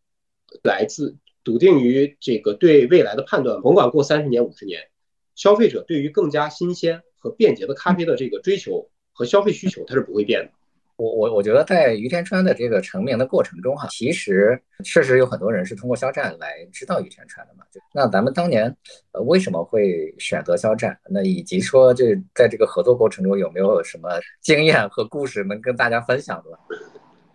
[0.65, 4.89] 来自笃定于这个对未来的判断，甭管过三十年、五十年，
[5.33, 10.58] 消费者对于更加新鲜和便捷的咖啡的这个追求和消费需求，它是不会变的。
[10.99, 17.63] 我我我觉得在于田川的这个成名的过程中哈，其实确实有很多人是通过肖战来知道于田川的嘛。
[17.71, 18.75] 就那咱们当年
[19.13, 20.99] 呃为什么会选择肖战？
[21.09, 24.09] 那以及说这在这个合作过程中有没有什么
[24.41, 26.59] 经验和故事能跟大家分享的？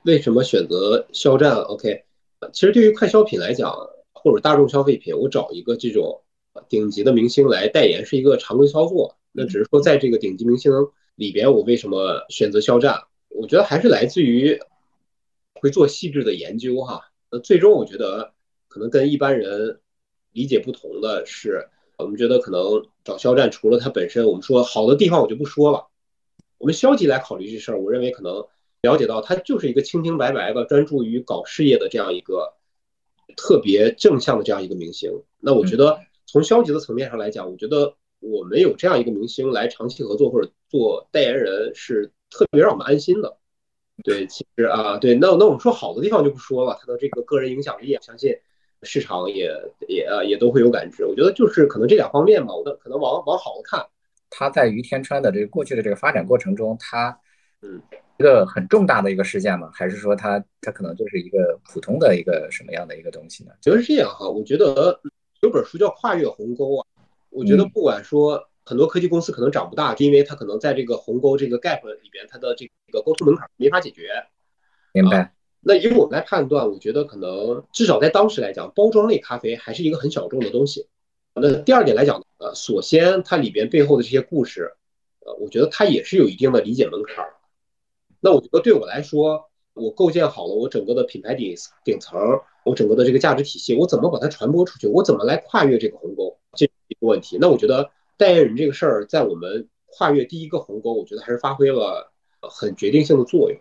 [0.03, 2.05] 为什么选择肖战？OK，
[2.53, 3.75] 其实对于快消品来讲，
[4.13, 6.21] 或者大众消费品，我找一个这种
[6.69, 9.17] 顶级的明星来代言是一个常规操作。
[9.33, 10.71] 那只是说在这个顶级明星
[11.15, 13.01] 里边，我为什么选择肖战？
[13.37, 14.57] 我觉得还是来自于
[15.55, 17.11] 会做细致的研究哈。
[17.33, 18.33] 那最终我觉得
[18.69, 19.81] 可能跟一般人
[20.31, 21.69] 理解不同的是，
[21.99, 25.89] 我们觉得可能找肖战除了他本身，我们说好的地方我就不说了。
[26.59, 28.47] 我们消极来考虑这事儿，我认为可能
[28.83, 32.55] 了解到他就是一个清清白白的、专注于搞事业的这样一个
[33.37, 35.11] 特别正向的这样一个明星。
[35.41, 42.13] 那我觉得从消极的层面上来讲，我觉得我们有这样一个明星来长期合作或者做代言人是。
[42.37, 43.37] 特别让我们安心的，
[44.03, 48.37] 对，其实啊，对，那那我们说好的地方就不说了，他的这个个人影响力，相信
[48.83, 49.55] 市场也
[49.87, 51.05] 也呃也都会有感知。
[51.05, 53.87] 我觉得就是可能这两方面吧，我的可能往往好的看，
[54.31, 57.17] 他在于天川的这个过去的这个发展过程中，他
[57.63, 57.81] 嗯
[58.19, 59.71] 一个很重大的一个事件吗？
[59.73, 63.53] 还是说他他可能就是一个普通的一个什么样的一个东西呢？
[63.61, 65.01] 觉得是这样哈，我觉得
[65.43, 66.87] 有本书叫《跨越鸿沟》啊，
[67.31, 68.45] 我觉得不管说。
[68.67, 74.09] 很多科技公司可能长不大，就因为它可能在这个鸿沟这个 gap 里边，它的这个沟通门槛没法解决。
[74.93, 75.35] 明白。
[75.61, 80.89] 那以我们来判断，我觉得可能至少在当时来讲，包装类咖啡还是一个很小众的东西。
[81.35, 84.73] 那第二点来讲，呃，首先它里边背后的这些故事，
[85.27, 87.27] 呃，我觉得它也是有一定的理解门槛。
[88.21, 91.55] 那我觉得对我来说，我构建好了我整个的品牌顶
[91.85, 92.19] 顶层，
[92.65, 94.87] 我整个的这个价值体系，我怎么把它传播出去？
[94.87, 96.39] 我怎么来跨越这个鸿沟？
[96.55, 97.37] 这一个问题。
[97.39, 97.91] 那我觉得。
[98.17, 103.61] 代言人这个事儿，在我们跨越第一个鸿沟，我觉得还是发挥了很决定性的作用。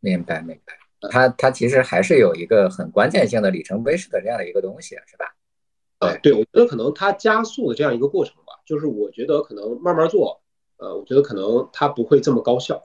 [0.00, 0.74] 明白，明白。
[1.10, 5.34] 它它其实还是有一个很关键性的里程碑式的这样的一个东西，是吧？
[6.00, 10.40] 呃，对，我觉得可能它加速的这样一个过程吧，就是我觉得可能慢慢做，
[10.76, 12.84] 呃，我觉得可能它不会这么高效，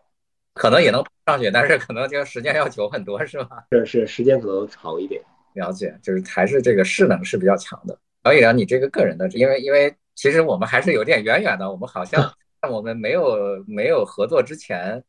[0.53, 3.65] 可能也能上去，但是可能就时间要久很多，是吧？
[3.71, 5.21] 是是，时间可能长一点。
[5.53, 7.97] 了解，就是还是这个势能是比较强的。
[8.23, 12.21] 聊一聊你这个个人的，因为因为其实我们还是有点远远的，我们好像
[12.61, 15.03] 在我们没有没有合作之前，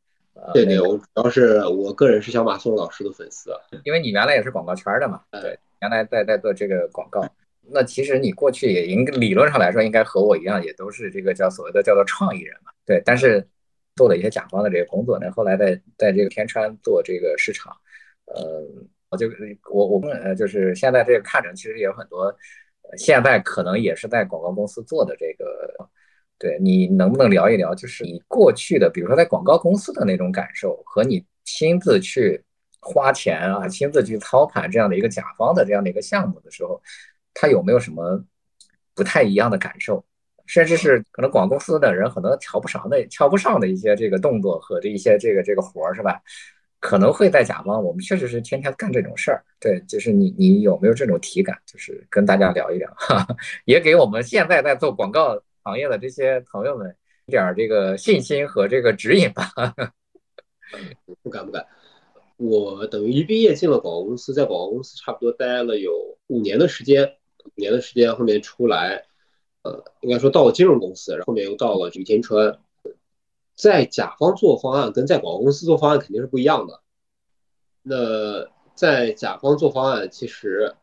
[0.52, 3.52] 对对，我主要是我个人是小马宋老师的粉丝，
[3.84, 7.24] 因为你原来也是广告圈的嘛，对，原来在在做这个广告，
[7.70, 13.46] 那其实你过去也应理论上来说应该和我一样，也都是这个叫所谓的叫做创意人嘛，对，但是
[13.94, 17.72] 做了一些甲方的这个工作呢，后来在在这个天川做这个市场，
[18.26, 18.60] 呃，
[19.10, 19.28] 我就
[19.70, 22.36] 我我们呃就是现在这个看着其实也有很多。
[22.96, 25.44] 现在可能也是在广告公司做的这个，
[26.38, 32.42] 对你能不能聊一聊，就是你过去的，比如说在广告公司的那种感受，和你亲自去
[32.80, 36.80] 花钱啊，亲自去操盘这样的一个甲方的这样的一个项目的时候，
[37.32, 38.22] 他有没有什么
[38.94, 40.04] 不太一样的感受？
[40.46, 46.20] 甚至是可能广告公司的人可能瞧不上那、瞧不上的一些这个动作和这一些这个这个活儿，是吧？
[46.84, 49.42] 可能会在甲方，我们确实是天天干这种事儿。
[49.58, 51.58] 对，就是你你有没有这种体感？
[51.64, 53.26] 就是跟大家聊一聊，哈，
[53.64, 59.50] 也给我们现在在做广告行业的这些朋友们一点这个信心和这个指引吧。
[61.22, 61.64] 不敢不敢，
[62.36, 67.14] 我等于一毕业进了广告公司，在广告公司差不多待了有五年的时间，
[67.46, 69.02] 五年的时间后面出来，
[69.62, 72.58] 呃，应该说到了金融公司，然后后面又到了这个天川。
[73.54, 76.80] 在甲方做方案跟在广告公司做方案肯定是不一样的。
[77.82, 80.74] 那在甲方做方案，其实，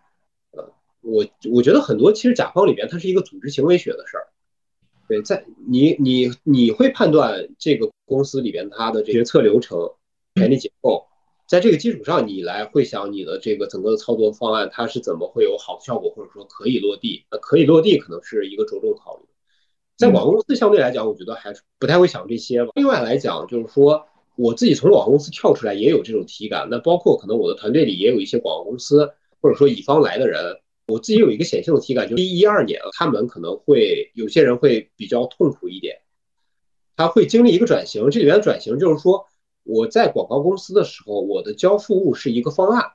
[0.51, 4.28] 呃，我我觉得很多其实甲方里边它是一个组织行为学的事儿。
[5.07, 9.91] 对，在你你你会判断这个公司里边它的决策流程、
[10.36, 11.05] 权力结构，
[11.47, 17.26] 在这个基础上，你来会想你的这个整个的操作方案它是怎么会有好的效果，或者说可以落地。
[17.30, 19.24] 那可以落地可能是一个着重考虑。
[20.01, 22.71] 在广告公司相对来讲，我觉得还是不太会想这些吧。
[22.73, 26.67] 另外来讲，就是说我自己从广告公司跳出来也有这种体感。
[26.71, 35.99] 那包括可能我的团队里也有一些广告公司或者说乙方来的人，我自己有一个显性的体感，就是一一二年他们可能会有些人会比较痛苦一点，
[36.95, 38.09] 他会经历一个转型。
[38.09, 39.27] 这里面转型就是说，
[39.63, 42.93] 我在广告公司的时候，我的交付物是一个方案，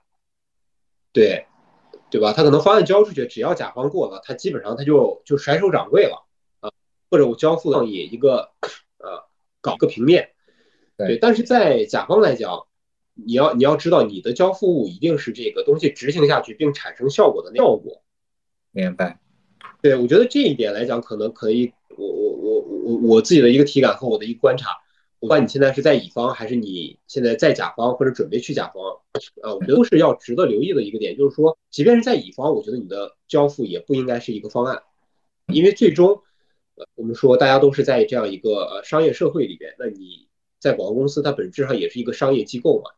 [1.12, 1.46] 对
[2.10, 2.32] 对吧？
[2.32, 6.25] 他可能方案交出去，只要甲方过了，他基本上他就就甩手掌柜了。
[7.16, 8.50] 或者我交付创意一个，
[8.98, 9.24] 呃，
[9.62, 10.32] 搞个平面，
[10.98, 12.66] 对，但是在甲方来讲，
[13.14, 18.02] 你要你要知道你的交付物一定是这个东西执行下去并产生效果的效果，
[18.70, 19.18] 明白？
[19.80, 24.68] 对，我觉得这一点来讲，可能可以，我我我我我自己的一个体感和我的一个观察，
[25.18, 28.82] 不管你现在是在乙方还是你现在在甲方或者准备去甲方，
[29.42, 34.82] 呃，我觉得都是要值得留意的一个点，就是说，即便是在乙方，我觉得你的交付也不应该是一个方案，
[35.46, 36.20] 因为最终。
[36.94, 42.90] 我们说，大家都是在这样一个呃商业社会里边，那你在广告公司，它本质上也是一个商业机构嘛。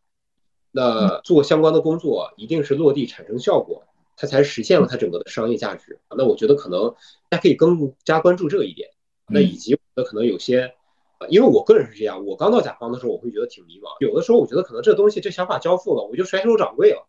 [0.71, 3.85] 那做相关的工作，一定是落地产生效果，
[4.17, 5.99] 它才实现了它整个的商业价值。
[6.17, 6.95] 那我觉得可能
[7.29, 8.91] 大家可以更加关注这一点。
[9.27, 10.75] 那以及那可能有些，
[11.29, 13.97] 因为我个人是这样，我刚到甲方的时候，我会觉得挺迷茫。
[14.01, 17.07] 有的时候我觉得可能这东西这想法交付了，我就甩手掌柜了。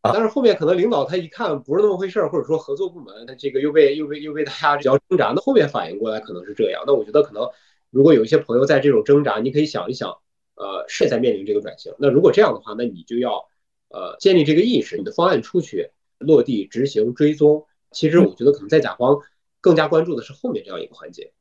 [0.00, 6.84] 但是后面可能领导他一看不是那么回事儿，或者说合作部门他这个又被又被又被大家比较挣扎，那后面反应过来可能是这样。
[6.86, 7.50] 那我觉得可能
[7.90, 10.10] 如果有一些朋友在这种挣扎，你可以想一想，
[10.54, 11.92] 呃，是在面临这个转型。
[11.98, 13.48] 那如果这样的话，那你就要
[13.88, 17.66] 呃建立这个意识，你的方案出去落地执行追踪。
[17.90, 19.18] 其实我觉得可能在甲方
[19.60, 21.32] 更加关注的是后面这样一个环节。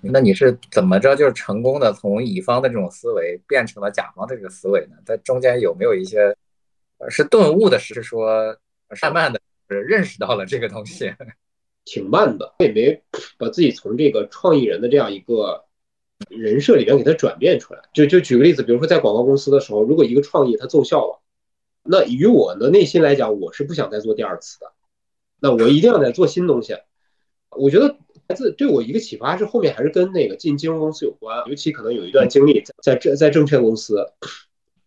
[0.00, 4.96] 那你是怎么着就是成功的从乙方的这种思维变成了甲方的这个思维呢？
[5.04, 6.34] 在中间有没有一些？
[7.10, 8.56] 是顿悟的，是说
[9.02, 11.12] 慢慢的认识到了这个东西，
[11.84, 13.02] 挺慢的，也没
[13.36, 15.64] 把自己从这个创意人的这样一个
[16.28, 17.80] 人设里边给它转变出来。
[17.92, 21.20] 就就举个例子，比如说在广告公司的时候，如果一个创意它奏效了，
[21.82, 24.72] 那于我的内心来讲，我是不想再做第二次的，
[25.40, 26.76] 那我一定要再做新东西。
[27.50, 34.06] 我觉得来自对我一个启发是后面还是跟那个进金融公司有关，尤其可能有一段经历在在在证券公司。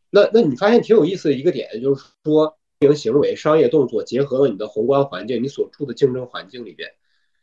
[0.10, 6.89] 那那你发现挺有意思的一个点，就是说，经营行为、商业动作结合了你的宏观环境，你所处的竞争环境里边，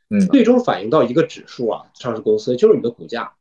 [0.08, 3.34] 嗯，最终反映到一个指数啊，上市公司就是你的股价。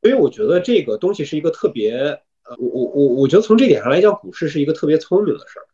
[0.00, 5.66] 所以我觉得这个东西是一个特别，呃，我我我我觉得从这点上来讲，股市是一个特别聪明的事儿。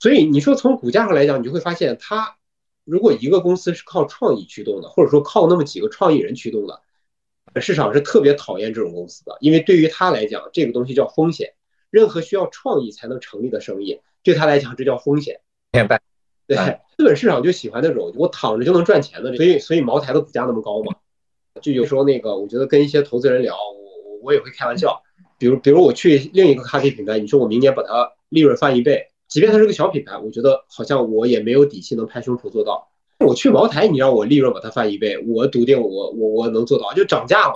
[0.00, 2.36] 所以你说从股价上来讲，你就会发现，它
[2.84, 6.80] 如果一个公司是靠创意驱动的，或者说靠那么几个创意人驱动的，
[7.60, 11.54] 市场是特别讨厌这种公司的，因为对于他来讲，这个东西叫风险。
[11.90, 15.40] 任何需要创意才能成立的生意，对他来讲，这叫风险。
[15.72, 16.00] 明白？
[16.46, 16.56] 对，
[16.96, 20.94] 资本市场就喜欢那种我躺着就能赚钱的，所以所以茅台的股价那么高嘛。
[21.60, 25.02] 就有时候那个，我觉得跟一些投资人聊，我我我也会开玩笑，
[25.38, 32.88] 比如比如我去另一个咖啡品牌，你说我明年把它利润翻一倍，即便它是个小品牌，我觉得好像我也没有底气能拍胸脯做到。
[33.18, 37.54] 我去茅台，你让我利润把它翻一倍，我笃定我我我能做到，就涨价嘛。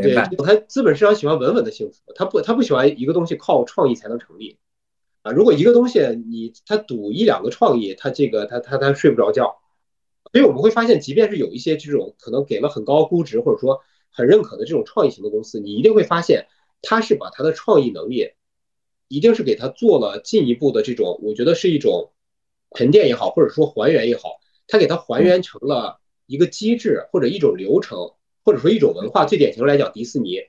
[0.00, 4.58] 对，他资本市场喜欢稳稳的幸福，他不他不喜欢一个东西靠创意才能成立，
[5.22, 9.58] 啊，如果一个东西你他赌一两个创意，他这个他他他睡不着觉，
[10.32, 13.80] 所以我们会发现，即便是有一些这种可能给了很高估值或者说
[14.10, 16.46] 很认可的这种创意型的公司，你一定会发现，
[16.82, 18.30] 他是把他的创意能力，
[19.08, 22.12] 一定是给他做了进一步的这种，我觉得是一种
[22.74, 28.12] 沉淀也好，或者说还原也好，他给他还原成了一个机制或者一种流程。
[28.46, 30.40] 或者说一种文化，最典型来讲，迪士尼，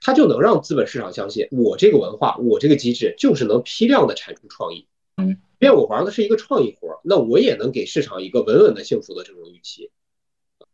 [0.00, 4.88] 它就能让资本市场相信，我这个文化，我这个机制就是能批量的产出创意。
[5.16, 9.92] 嗯，因为我玩的是一个创意活，那我也能给市场一个稳稳的幸福的这种预期。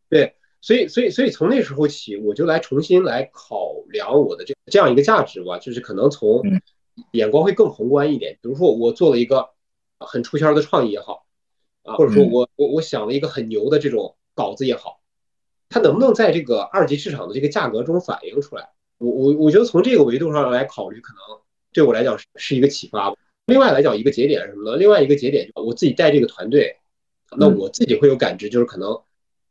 [0.09, 6.43] 对，所以所以所以从那时候起，我就来重新来考量我的这这样一个价值吧，就是可能从
[7.13, 8.39] 眼光会更宏观一点。
[8.41, 9.51] 比如说我做了一个
[9.99, 11.27] 很出圈的创意也好，
[11.83, 14.98] 啊，或者说我我我想了一个很牛的这种稿子也好，
[15.69, 18.71] 它能不能在这个二级市场的这个价格中反映出来？
[18.99, 21.21] 我我我觉得从这个维度上来考虑，可能
[21.73, 23.15] 对我来讲是是一个启发。
[23.47, 24.77] 另外来讲，一个节点是什么呢？
[24.77, 26.77] 另外一个节点，我自己带这个团队，
[27.37, 29.01] 那我自己会有感知，就是可能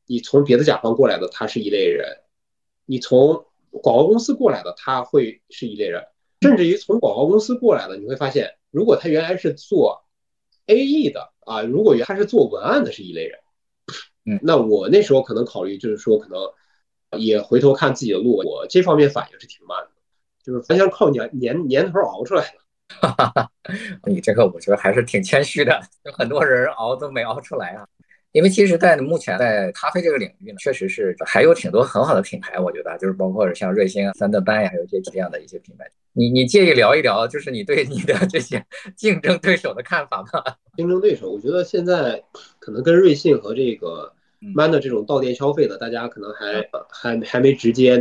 [0.05, 2.05] 你从别的甲方过来的，他是一类人；
[2.85, 6.01] 你从广告公司过来的，他会是一类人；
[6.41, 10.03] 甚至于从广告公司过来的，你会发现，如果他原来是做
[10.67, 13.39] AE 的啊，如果原他是做文案的，是一类人。
[14.27, 16.37] 嗯，那我那时候可能考虑，就是说可能。
[17.17, 19.91] 也回头看自己的路，我这方面反应是挺慢的，
[20.43, 22.97] 就是完全靠年年年头熬出来的。
[22.99, 23.49] 哈哈哈，
[24.03, 27.87] 你这个我觉得还是挺谦虚的，有很多人熬都没熬出来啊。
[28.33, 35.89] 因为其实，在目前在咖啡这个领域呢，确实是还有挺多很好的品牌，我觉得就是包括像瑞幸啊、三顿半呀，还有一些这样的一些品牌。
[36.11, 38.61] 你你介意聊一聊，就是你对你的这些
[38.97, 40.43] 竞争对手的看法吗？
[40.75, 42.21] 竞争对手，我觉得现在
[42.59, 44.13] 可能跟瑞幸和这个。
[44.39, 47.97] 慢的这种到店消费的，大家可能还还还没直接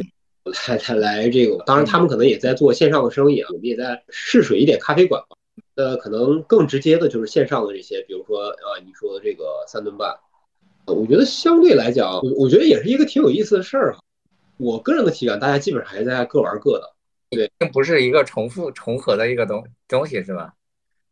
[0.67, 5.37] 来来来这个，当然他们可能也在做线上的生意啊，我们也在试水一点咖啡馆吧。
[5.75, 10.15] 呃，可能更直接的就是线上的这些，比如说呃你说的这个三顿半，
[10.87, 14.01] 我觉得相对来讲，我我觉得也是一个挺有意思的事儿哈。
[14.59, 16.95] 我个人的体感，大家基本上还在各玩各的，
[17.31, 20.55] 对，并不是一个重复重合的一个东东西，是吧？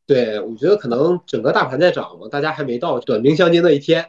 [0.07, 4.09] 对，我觉得可能整个大盘在涨嘛，大家还没到短兵相接那一天。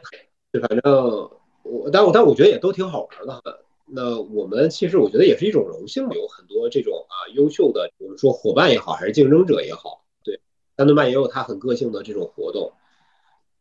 [0.60, 1.30] 反正
[1.62, 3.62] 我，但我但我觉得也都挺好玩的。
[3.88, 10.40] 那我们其实我觉得也是一种荣幸，有很多这种啊优秀的，我们说伙伴也好，还是竞争者也好，对，
[10.76, 12.72] 三顿半也有他很个性的这种活动。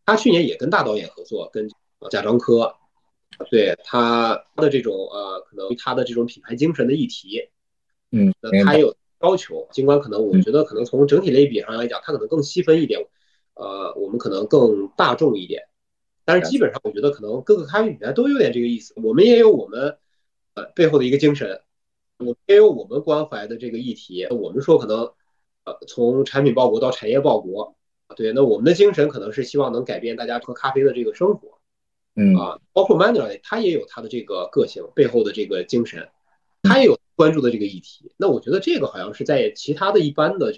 [0.03, 1.69] 他去年也跟大导演合作，跟
[2.09, 2.73] 贾樟柯，
[3.51, 7.49] 对他的这种呃，可能他的这种品牌精神的议题，
[8.11, 9.67] 嗯，那他也有要求。
[9.71, 12.99] 尽管可能我觉得可能从整体类比上来讲，他可能更细分一点，
[13.53, 15.63] 呃，我们可能更大众一点。
[16.25, 18.93] 但是基本上，我觉得可能各个咖啡品牌都有点这个意思。
[18.97, 19.97] 我们也有我们
[20.55, 21.61] 呃背后的一个精神，
[22.17, 24.25] 我们也有我们关怀的这个议题。
[24.31, 25.11] 我们说可能
[25.65, 27.75] 呃从产品报国到产业报国，
[28.15, 31.59] 对，那我们的精神可能是希望能改变大家喝咖啡的这个生活，
[32.15, 36.09] 嗯啊，包括 Manner 他也有他的这个个性背后的这个精神，
[36.63, 38.11] 他也有关注的这个议题。
[38.17, 40.55] 那我觉得这个好像是在其他的一般的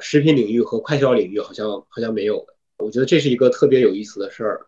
[0.00, 2.54] 食品领域和快消领域好像好像没有的。
[2.78, 4.66] 我觉得这是一个特别有意思的事儿。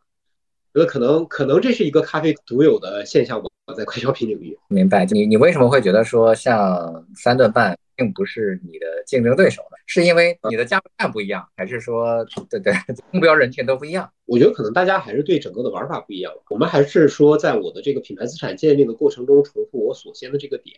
[0.72, 4.56] 觉得可能可能这是一个咖啡独有的现象吧，在快消品领域。
[4.68, 9.76] 明白，你你为什么会觉得说像三顿半并不是你的竞争对手呢？
[9.86, 12.72] 是因为你的价位不一样，还是说对对
[13.10, 14.08] 目标人群都不一样？
[14.26, 16.32] 我觉得可能大家还是对整个的玩法不一样。
[16.50, 20.76] 我们还是说，在我的这个品牌资产建立的过程中，重复我所先的这个点，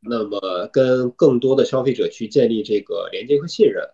[0.00, 3.88] 那么跟更多的消费者去建立这个连接和信任，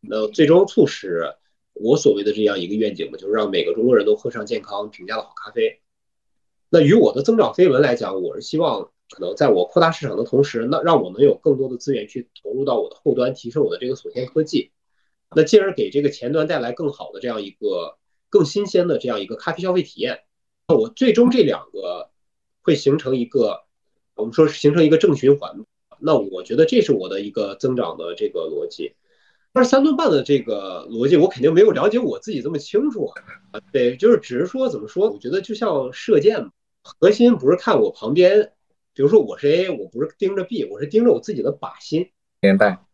[0.00, 1.34] 那最终促使。
[1.74, 5.80] 我所谓的这样一个愿景嘛，就是让每个中国人都喝上健康、平价的好咖啡。
[6.70, 14.70] 那与我的增长飞轮来讲，我是希望可能在我扩大市场的同时，那让我能有更多的资源去投入到我的后端，提升我的这个锁鲜科技，
[15.34, 17.98] 那进而给这个前端带来更好的这样一个
[18.30, 20.20] 更新鲜的这样一个咖啡消费体验。
[20.68, 22.10] 那我最终这两个
[22.62, 23.64] 会形成一个，
[24.14, 25.64] 我们说是形成一个正循环。
[26.00, 28.94] 那我觉得这是我的一个增长的这个逻辑。
[29.54, 33.06] 但是三顿半的这个逻辑，我肯定没有了解我自己这么清楚
[33.52, 33.60] 啊。
[33.70, 36.50] 对，就是只是说怎么说，我觉得就像射箭，
[36.82, 38.50] 核心不是看我旁边，
[38.94, 42.10] 比如说我是 A，我不是盯着 B，我是盯着我自己的靶心。
[42.40, 42.84] 明白。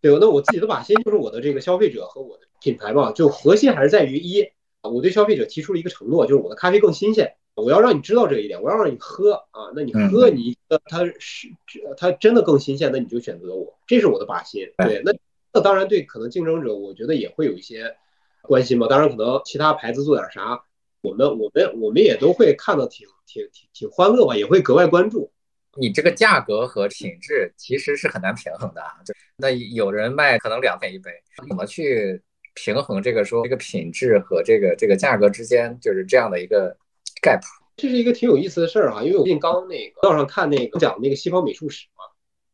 [0.00, 4.48] 对，那我自己的靶心就是我的这个消费者和我的品牌嘛，就核心还是在于一，
[4.82, 11.48] 我对消费者提出了一个承诺，就是我的咖啡更新鲜，我要让你知道这一点，我要让你喝啊，那你喝你它是
[11.96, 14.62] 它真的更新鲜，那你就选择我，这是我的靶心。
[14.76, 15.12] 对，那。
[15.52, 17.96] 那当然，对可能竞争者，我觉得也会有一些
[18.42, 18.86] 关心嘛。
[18.86, 20.62] 当然，可能其他牌子做点啥，
[21.00, 25.32] 我们我们我们也都会看到挺挺挺挺欢乐吧，也会格外关注。
[25.78, 28.92] 你这个价格和品质其实是很难平衡的啊。
[29.06, 31.10] 就那有人卖可能两块一杯，
[31.48, 32.20] 怎么去
[32.54, 36.76] 平衡这个说这个品质和这个这个价格之间就是这样的一个
[37.22, 37.40] gap？
[37.76, 42.04] 这是一个挺有意思的事儿哈，因为我最近刚那个道上看那个讲那个西方美术史嘛，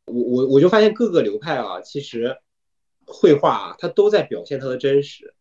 [0.07, 2.37] 我我我就发现各个流派啊，其实。
[3.07, 5.35] 绘画啊，它都在表现它的真实，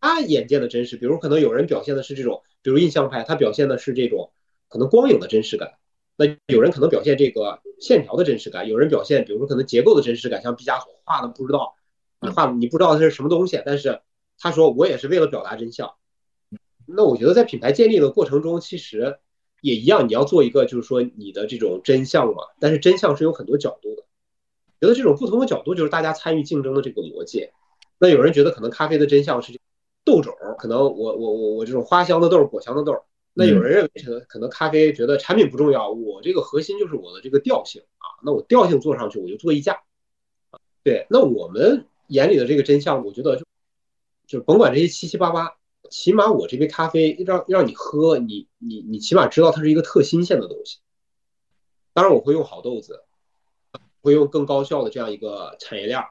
[0.00, 0.96] 他眼见的真实。
[0.96, 4.32] 比如可能有人表现的是这种，比如印象派，他表现的是这种
[4.68, 5.74] 可能光影的真实感。
[6.16, 10.42] 那有人可能表现这个线条的真实感，有人表现，比如说可能结构的真实感。
[10.42, 11.74] 像毕加索画的不知道，
[12.20, 14.00] 你画你不知道它是什么东西，但是
[14.38, 15.94] 他说我也是为了表达真相。
[16.86, 19.18] 那我觉得在品牌建立的过程中，其实
[19.60, 24.03] 也一样，你要做一个就是说你的这种真相嘛，但是真相是有很多角度的，
[24.84, 27.48] 觉得这种不同的角度就是大家参与竞争的这个逻辑。
[27.96, 29.58] 那有人觉得可能咖啡的真相是
[30.04, 33.02] 豆种，可能我我我我这种花香的豆、果香的豆。
[33.32, 39.82] 那有人认为可能可能咖啡觉得产品不重要，我这个核心就是我的这个调性啊，那我调性做上去我就做溢价
[40.50, 40.60] 啊。
[40.82, 43.46] 对，那我们眼里的这个真相，我觉得就
[44.26, 45.56] 就甭管这些七七八八，
[45.88, 50.80] 起码我这杯咖啡让让你喝，你你你起码知道它是一个特新鲜的东西。
[51.94, 53.03] 当然我会用好豆子，
[54.04, 56.10] 会用更高效的这样一个产业链儿，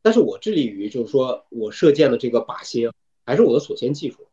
[0.00, 2.90] 但是我致力于就是说我射箭的这个靶心
[3.26, 4.26] 还是我的锁鲜技术。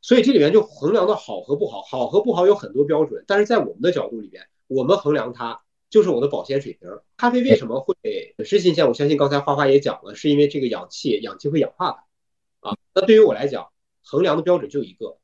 [0.00, 6.90] 所以这里面就衡量的好和不好，好和不好有很多标准，但是在我们的角度里边，我们衡量它就是我的保鲜水平。
[7.16, 7.94] 咖啡为什么会
[8.44, 8.88] 是新鲜？
[8.88, 12.04] 我相信刚才花花也讲了，是因为这个氧气，氧气会氧化
[12.60, 12.76] 它啊。
[12.92, 13.68] 那对于我来讲，
[14.02, 15.18] 衡量的标准就一个，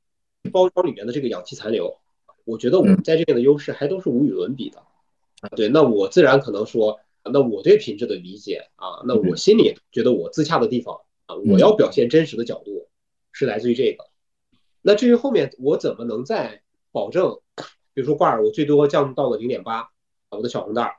[0.53, 1.99] 包装里面的这个氧气残留。
[2.45, 4.87] 我觉得我们在这边的优势还都是无与伦比的啊。
[5.57, 12.89] 对，那我自然可能说，那我对品质的理解啊，那我心里觉得我自洽的地方啊，我要表现真实的角度
[13.33, 14.05] 是来自于这个。
[14.83, 16.63] 那至于后面我怎么能在
[16.93, 17.39] 保证，
[17.95, 19.91] 比如说挂耳我最多降到了零点八，
[20.31, 20.95] 我的小红袋儿，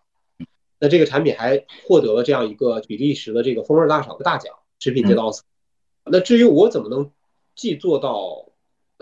[0.79, 5.43] 那这个产品还获得了这样一个比利时的这个风味大赏的大奖，食品界的奥斯。
[6.05, 7.11] 那至于我怎么能
[7.55, 8.51] 既做到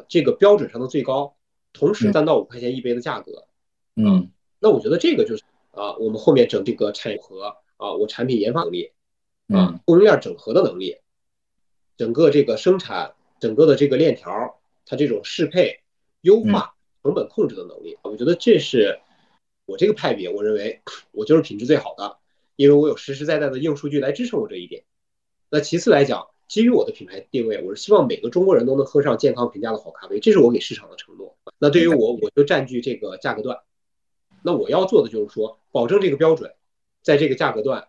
[0.08, 1.36] 这个标准上的最高，
[1.74, 3.48] 同时三到五块钱一杯的价格，
[3.96, 8.92] 嗯，那我觉得这个就是啊，我们后面整这个产业和啊，我产品研发能力，
[9.48, 10.98] 啊，供应链整合的能力，
[11.98, 14.54] 整个这个生产整个的这个链条。
[14.90, 15.82] 它这种适配、
[16.22, 19.02] 优化、成本控制的能力，我觉得这是
[19.66, 20.80] 我这个派别，我认为
[21.12, 22.20] 我就是品质最好的，
[22.56, 24.86] 因为我有实实在在的硬数据来支撑我这一点。
[25.50, 31.38] 那其次来讲，基于我的品牌定位，我是希望每个中国人都能喝上健康平价的好咖啡，这是我给市场的承诺。
[31.60, 33.60] 那对于我，我就占据这个价格段。
[34.48, 36.50] 那我要做的就是说，保证这个标准，
[37.04, 37.86] 在这个价格段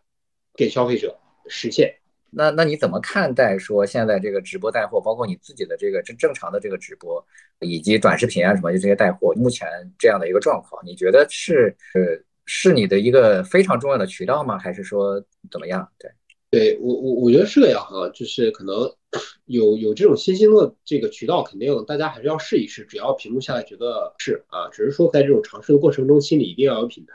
[0.56, 1.16] 给消费者
[1.48, 1.94] 实现。
[2.30, 7.24] 那那你怎么看待说现在这个直播带货，包括你自己的这个正正常的这个直播，
[7.60, 14.58] 以及短视频啊什么就这些带货，目前这样的一个状况，你觉得是呃是你的一个非常重要的渠道吗？
[14.58, 15.88] 还是说怎么样？
[15.96, 16.10] 对，
[16.50, 18.92] 对我我我觉得是这样哈，就是可能
[19.46, 27.14] 有有这种新兴的这个渠道，肯定大家还是要试一试，只要屏幕下来觉得是啊，只是说在这种尝试的过程中，心里一定要有品牌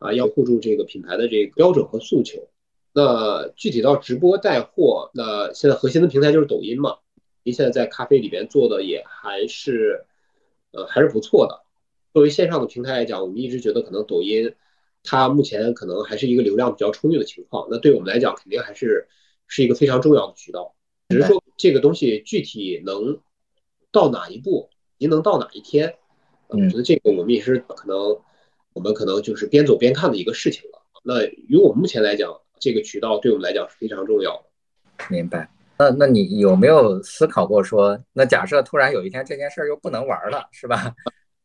[0.00, 2.48] 啊，要护住这个品牌的这个标准和诉求。
[2.92, 6.96] 那具体到直播带货，那现在核心的平台就是抖音嘛。
[7.44, 10.04] 您现在在咖啡里边做的也还是，
[10.72, 11.62] 呃，还是不错的。
[12.12, 14.52] 作为线上的平台来讲，我们一直觉得可能抖音
[15.04, 17.68] 它目前可能还是一个流量比较充裕的情况。
[17.70, 19.06] 那对我们来讲，肯定还是
[19.46, 20.74] 是一个非常重要的渠道。
[21.10, 23.18] 只是说这个东西具体能
[23.92, 25.96] 到哪一步，您能到哪一天，
[26.46, 28.16] 我觉得这个我们也是可能
[28.72, 30.80] 我们可能就是边走边看的一个事情了。
[31.02, 35.06] 那于我们目前来讲，这个渠道对我们来讲是非常重要的。
[35.10, 35.50] 明白。
[35.78, 40.94] 那那你有没有思考过说，那假设突然有一天这件事儿又不能玩了，是吧？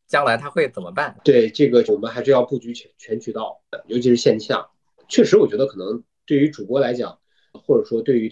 [0.06, 1.16] 将来他会怎么办？
[1.24, 4.68] 对这个，我们还是要布局全全渠道，尤其是线下。
[5.08, 7.18] 确实，我觉得可能对于主播来讲，
[7.52, 8.30] 或者说对于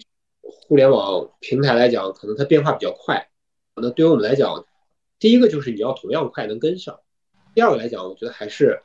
[0.67, 3.29] 互联网平台来讲，可能它变化比较快。
[3.75, 4.65] 那对于我们来讲，
[5.19, 6.99] 第一个就是你要同样快能跟上。
[7.53, 8.81] 第二个来讲，我觉得还是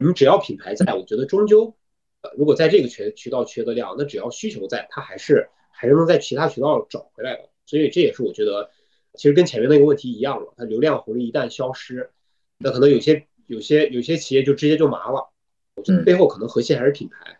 [0.00, 1.76] 你只要品牌在，我觉得终究。
[2.22, 7.50] 呃如果在这个渠渠道缺的量，那只要需求在，它还是还是能在其他渠道找回来的。
[7.66, 8.70] 所以这也是我觉得，
[9.14, 10.54] 其实跟前面那个问题一样了。
[10.56, 12.10] 它流量红利一旦消失，
[12.58, 15.30] 那可能有些有些有些企业就直接就麻了。
[15.74, 17.38] 我觉得背后可能核心还是品牌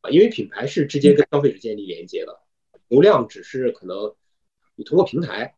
[0.00, 2.40] 啊，因为品牌是直接跟消费者建立连接的，
[2.92, 4.12] 流量只是可能
[4.76, 5.54] 你通过平台。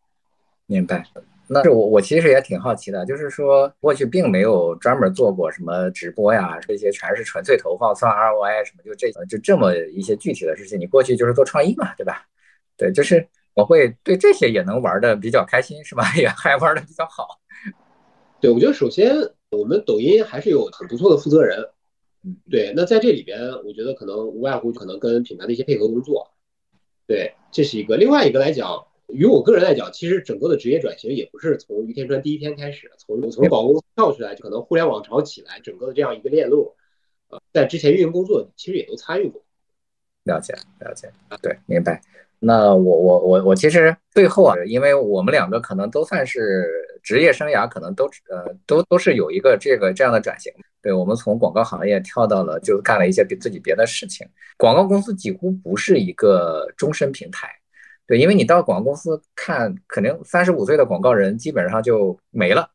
[0.66, 1.04] 明白。
[1.48, 10.78] 那是我我其实也挺好奇的，就是说过去并没有专门做过什么直播呀，这些全是纯粹投放算 ROI 什么，就这就这么一些具体的事情。
[10.78, 12.24] 你过去就是做创意嘛，对吧？
[12.78, 16.04] 对，就是我会对这些也能玩的比较开心，是吧？
[16.16, 17.40] 也还玩的比较好。
[18.40, 19.14] 对，我觉得首先
[19.50, 21.68] 我们抖音还是有很不错的负责人，
[22.22, 22.72] 嗯，对。
[22.74, 26.30] 那在这里边，我觉得可能无外乎可能跟品牌的一些配合工作，
[27.06, 27.96] 对，这是一个。
[27.96, 28.86] 另外一个来讲。
[29.08, 36.74] 于我个人来讲，其实整个的职业转型也不是从于天川第一天开始，从从广告公司跳出来，就可能互联网潮起来，整个的这样一个链路，
[37.28, 39.44] 呃，在之前运营工作其实也都参与过。
[40.24, 42.00] 了解，了解，对，明白。
[42.38, 46.66] 那我我我我其实最后啊，因为我们两个可能都算是
[47.02, 50.50] 职业生涯，可能都呃都都是有一个这个这样的转型。
[50.84, 54.28] 对我们从广告行业跳到了，就干了一些比自己别的事情。
[54.58, 57.48] 广告公司几乎不是一个终身平台。
[58.06, 62.68] 对，因为你到广告公司看，可能三十五岁的广告人基本上就没了。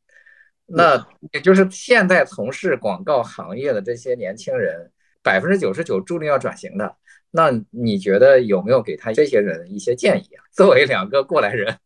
[0.66, 4.92] 那也就是现在从事广告行业的这些年轻人，
[5.22, 6.96] 百分之九十九注定要转型的。
[7.30, 10.42] 那你觉得有没有给他这些人一些建议啊？
[10.52, 11.78] 作为两个过来人，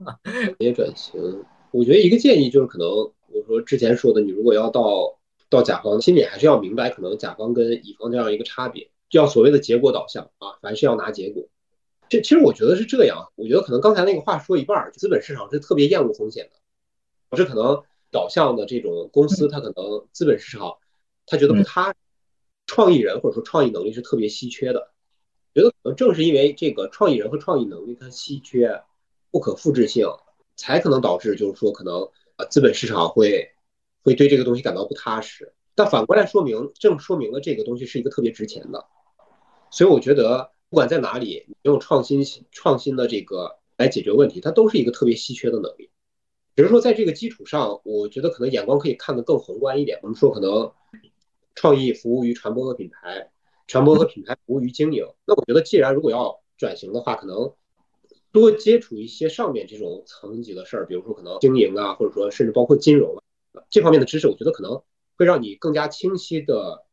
[0.59, 1.19] 也转型，
[1.71, 4.81] 我觉得一个建议就是可能，我说之前说的，你如果要到
[5.53, 11.47] 到甲方，心里还是要明白，可能甲方跟乙方这样一个差别，要所谓的结果导向啊，凡事要拿结果。
[12.09, 20.77] 这其实我觉得是这样，我觉得可能刚才那个话说一半，资本市场是特别厌恶风险的，这可能导向的这种公司，它可能资本市场
[21.25, 21.95] 他觉得不踏实，
[22.65, 24.91] 创意人或者说创意能力是特别稀缺的。
[25.55, 28.81] 觉得可能正是因为这个创意人和创意能力它稀缺、
[29.29, 30.07] 不可复制性，
[30.55, 33.52] 才可能导致就是说可能啊资本市场会
[34.03, 35.53] 会对这个东西感到不踏实。
[35.75, 38.85] 但反过来说明，正说明了这个东西是一个特别值钱的。
[39.71, 45.89] 所以我觉得不管在哪里，用创新创新的这个来解决问题，它都是一个特别稀缺的能力。
[46.55, 49.99] 只是说在这个基础上，我觉得可能眼光可以看得更宏观一点。
[50.03, 50.71] 我们说可能
[51.55, 53.29] 创意服务于传播和品牌。
[53.65, 57.53] 传播和品牌服务于经营，那我觉得，既然如果要转型的话，可能
[58.33, 63.23] 多接触一些上面这种层级的事儿，比如说可能经营啊，或者说甚至包括金融啊
[63.69, 64.81] 这方面的知识，我觉得可能
[65.17, 66.85] 会让你更加清晰的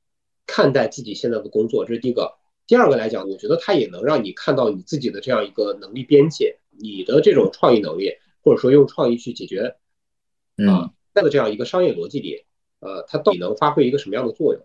[0.47, 1.85] 看待自己现在的工作。
[1.85, 2.37] 这是第一个。
[2.67, 8.13] 第二个来讲，我觉得它也能让你看到你自己的这样一个能力边界，你的这种创意能力，
[8.45, 9.77] 或者说用创意去解决
[10.69, 12.45] 啊，在的这样一个商业逻辑里，
[12.79, 14.65] 呃，它到底能发挥一个什么样的作用？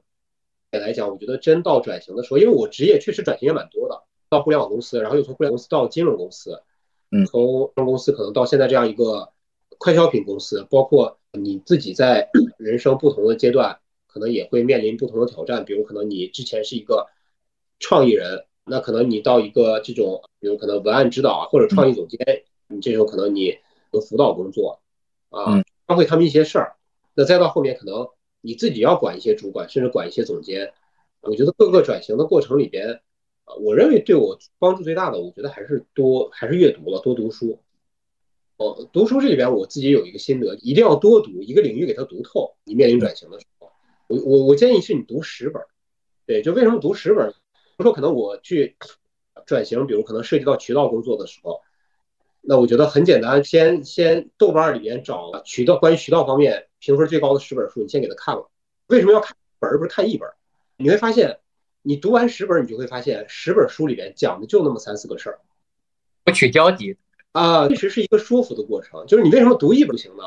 [0.70, 6.62] 来讲，我觉得真到转型的时候，因为我职业确实转型也蛮多的，到互联网公司，然后又从互联网公司到金融公司，
[7.10, 9.32] 嗯，从金融公司可能到现在这样一个
[9.86, 12.28] 快消品公司，包括你自己在
[12.58, 13.78] 人生不同的阶段，
[14.08, 15.64] 可能也会面临不同的挑战。
[15.64, 17.06] 比如可能你之前是一个
[17.78, 22.18] 创意人，那可能你到一个这种，比如可能文案指导啊，或者创意总监，
[22.68, 23.60] 你这种可能你
[23.92, 24.80] 的辅导工作
[25.30, 26.78] 啊，教会他们一些事儿，
[27.14, 28.08] 那再到后面可能。
[28.42, 30.74] 你自己要管一些主管，甚至管一些总监。
[31.22, 33.02] 我觉得各个转型的过程里边，
[33.44, 37.60] 啊，我认为对我帮助最大的，我觉得还是多还是阅读了，多读书。
[38.58, 42.56] 哦，读书这里边我自己有一个心得，一定要多读一个领域，给它读透。
[42.64, 43.72] 你面临转型的时候，
[44.08, 45.62] 我我我建议是你读十本。
[46.26, 47.30] 对，就为什么读十本？
[47.30, 47.36] 比
[47.78, 48.78] 如说可能我去
[49.46, 51.62] 转型，比如可能涉及到渠道工作的时候。
[52.48, 58.50] 那我觉得很简单，先先豆瓣里边找渠道关于渠道方面评分最高的十本书，你先给他看了。
[58.88, 60.30] 为什么要看本而不是看一本？
[60.78, 61.40] 你会发现，
[61.82, 65.40] 你读完十本，你就会发现十本书里边讲的就那么三四个事儿，
[66.24, 66.96] 不取交集
[67.36, 69.06] 啊，确实是一个说服的过程。
[69.08, 70.24] 就是你为什么读一本不行呢？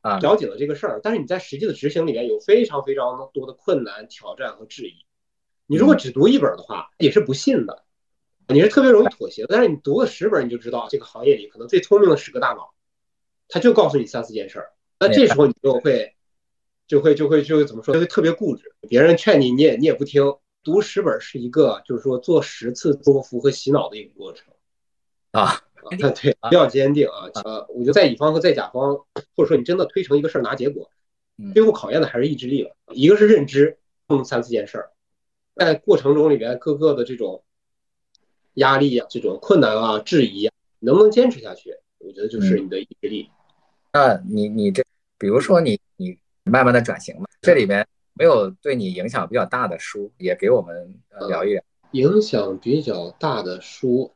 [0.00, 5.04] 啊，了解了这个事儿，但是你在实际的执行里面有非常非常多的困难、挑战和质疑。
[5.66, 7.82] 你如果只读一本的话，也是不信的。
[8.46, 12.72] 你是特别容易妥协的，但是你读了十本，你就知道这个行业里可能最聪明的十个大脑，
[13.48, 14.70] 他就告诉你三四件事儿。
[15.00, 16.14] 那这时候你就会，
[16.86, 17.92] 就会就会就会怎么说？
[17.92, 18.72] 就会特别固执。
[18.88, 20.36] 别人劝你，你也你也不听。
[20.62, 24.54] 读十本是一个，就是说做十次托福和洗脑的一个过程
[25.32, 25.60] 啊。
[25.90, 27.28] 对，比较坚定啊。
[27.44, 28.96] 呃，我觉得在乙方和在甲方，
[29.36, 30.90] 或者说你真的推成一个事儿拿结果，
[31.54, 32.76] 最后考验的还是意志力了。
[32.92, 33.78] 一个是认知，
[34.08, 34.90] 弄三四件事儿，
[35.56, 37.42] 在过程中里边各个的这种。
[38.56, 41.74] 压力啊，这种困难啊，质疑啊，能不能坚持下去？
[42.00, 43.30] 我觉得就是你的意志力。
[43.94, 44.84] 那你你这，
[45.16, 50.94] 比如说你你慢慢的转型嘛，这里边没有对你影响比较大的书，也给我们
[51.30, 51.62] 聊一聊。
[51.92, 54.12] 影响比较大的书，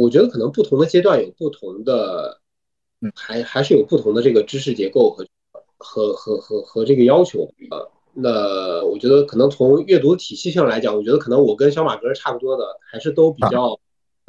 [0.00, 2.40] 我觉得可能不同的阶段有不同的，
[3.02, 5.26] 嗯，还还是有不同的这个知识结构和
[5.76, 7.84] 和和和和这个要求啊。
[8.14, 13.78] 那我觉得可能从阅读体系上来讲，我觉得可能我跟小马哥差不多的，还是都比较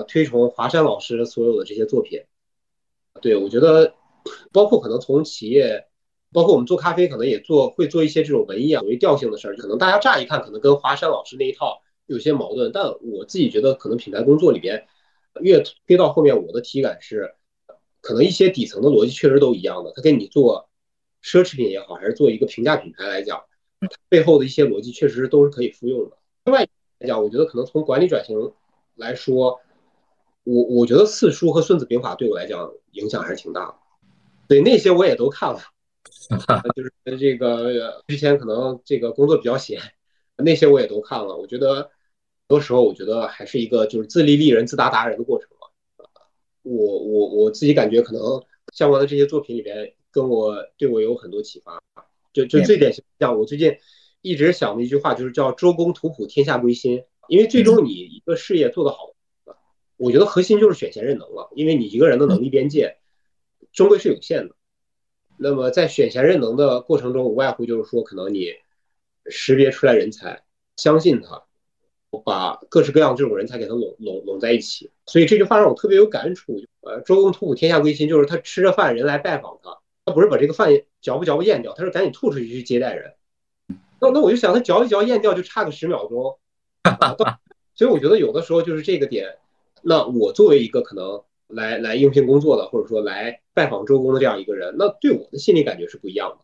[0.10, 2.22] 推崇华山老师所有的这些作品。
[3.22, 3.93] 对我觉得，
[4.52, 5.85] 包括可能从企业，
[6.34, 9.56] 包括我们做咖啡，可能也做会做一些这种文艺啊、为调性的事儿。
[9.56, 14.85] 可能大家乍一看可能跟华山老师那一套有些矛盾，但我自己觉得可能品牌工作里边
[15.39, 17.33] 越推到后面，我的体感是，
[18.01, 19.93] 可能一些底层的逻辑确实都一样的。
[19.95, 20.69] 他跟你做
[21.23, 23.43] 奢侈品也好，还是做一个平价品牌来讲。
[24.09, 26.17] 背后的一些逻辑确实都是可以复用的。
[26.45, 26.67] 另外
[26.99, 28.51] 来讲，我觉得可能从管理转型
[28.95, 29.59] 来说，
[30.43, 33.75] 我我觉得四书和孙子兵法对我来讲影响还是挺大的。
[34.47, 35.59] 对那些我也都看了，
[36.75, 39.81] 就是这个之前可能这个工作比较闲，
[40.35, 41.35] 那些我也都看了。
[41.35, 41.89] 我觉得很
[42.52, 45.68] 多时候，我觉得还是一个就是自立立人、自达达人的过程嘛。
[46.61, 48.22] 我我我自己感觉可能
[48.72, 51.82] 相关的这些作品里边，跟我对我有很多启发。
[52.34, 53.76] 就就最典型，像我最近
[54.22, 57.03] 一直想的一句话，就是叫“周公吐哺，天下归心”。
[57.28, 59.14] 因为最终你一个事业做得好，
[59.98, 61.49] 我觉得核心就是选贤任能了。
[61.56, 62.98] 因为你一个人的能力边界
[63.73, 64.56] 终归是有限的。
[65.38, 68.53] 那么在选贤任能的过程中，无外乎就是说，可能你
[69.26, 70.44] 识别出来人才，
[70.78, 71.44] 相信他，
[72.19, 74.91] 把各式各样这种人才给他拢拢拢在一起。
[75.05, 76.61] 所以这句话让我特别有感触。
[76.81, 83.13] 呃，周公吐哺天下归心，就是他吃着饭，人来拜访他，他不是把这个饭嚼不嚼不咽掉，他是赶紧吐出去去接待人。
[83.99, 86.39] 那那我就想，他嚼一嚼咽掉就差个十秒钟，
[87.75, 89.35] 所以我觉得有的时候就是这个点。
[89.83, 96.38] 那我作为一个可能来来应聘工作的，或者说来拜访周公的这样一个人，那对我的心理感觉是不一样的。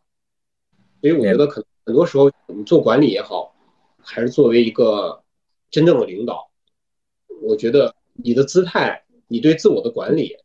[1.02, 3.56] 所以我觉得可能很多时候我们做管理也好，
[4.04, 5.24] 还是作为一个
[5.70, 6.50] 真正的领导，
[7.42, 10.38] 我觉得你的姿态，你对自我的管理，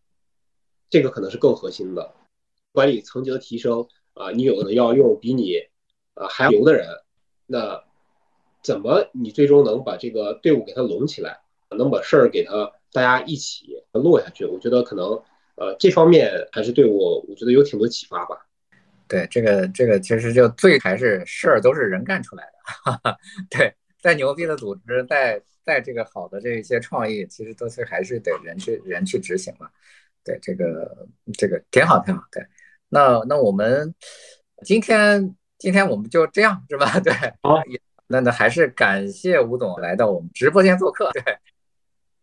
[0.90, 2.14] 这个可能是更核心的。
[2.72, 5.56] 管理层级的提升啊，你有可能要用比你
[6.14, 6.86] 啊还牛的人，
[7.46, 7.82] 那
[8.62, 11.40] 怎么你最终能把这个队伍给他拢起来，
[11.70, 12.72] 能把事儿给他？
[12.94, 15.22] 大家一起落下去，我觉得可能
[15.54, 18.46] 呃这方面还是对我，我觉得有挺多启发吧。
[19.08, 22.52] 对，这个这个其实就最还是事儿都是人干出来的。
[22.62, 23.16] 哈哈，
[23.48, 29.70] 对，再牛逼的组织，再再这个好的这一些创意，其实都是还是得人去人去执行嘛。
[30.24, 31.08] 对，这个
[31.38, 32.22] 这个挺好挺好。
[32.30, 32.44] 对，
[32.88, 33.94] 那那我们
[34.64, 36.98] 今天今天我们就这样是吧？
[37.00, 37.62] 对，好，
[38.08, 41.10] 那那还是感谢吴总来到我们直播间做客。
[41.12, 41.22] 对。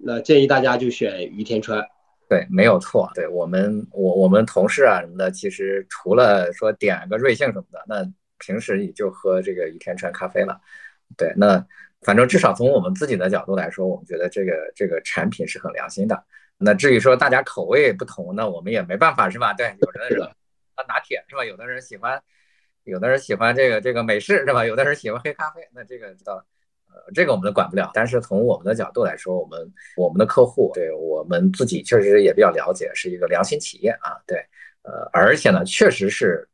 [0.02, 1.86] 那建议大家就选于天川，
[2.30, 3.12] 对，没有错。
[3.14, 10.62] 对我们，我我们同事啊什么的，其实除了说点个瑞幸什么的，那平时也就喝这个于天川咖啡了。
[11.18, 11.66] 对，那
[12.02, 16.24] 反正至少从我们自己的角度来说，我们觉得这个这个产品是很良心的。
[16.58, 19.54] 那至于说大家口味不同，那我们也没办法是吧？
[19.54, 20.22] 对，有的人
[20.76, 21.46] 啊拿铁是吧？
[21.46, 22.22] 有的人喜欢，
[22.84, 24.66] 有的人喜欢这个这个美式是吧？
[24.66, 26.44] 有的人喜欢黑咖啡，那这个知道。
[26.92, 34.44] 呃，这个我们都管不了，但是从我们的角度来说，我们我们的客户对我们自己确实也比较了解，是一个良心企业啊，对，
[34.82, 36.50] 呃，而且呢，确实是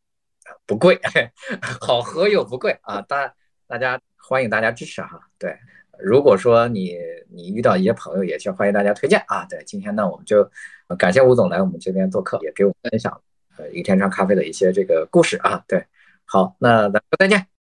[0.66, 1.00] 不贵，
[1.80, 3.34] 好喝又不贵啊，大
[3.68, 5.58] 大家欢迎大家支持哈，对，
[6.00, 6.96] 如果说你
[7.30, 10.50] 你遇到一些朋友，也请欢迎大家推荐啊，对，今天呢，我们就
[10.98, 13.22] 感谢吴总来我们这边做客，也给我们分享
[13.58, 15.84] 呃一天山咖啡的一些这个故事啊，对，
[16.26, 17.55] 好，那咱们再见。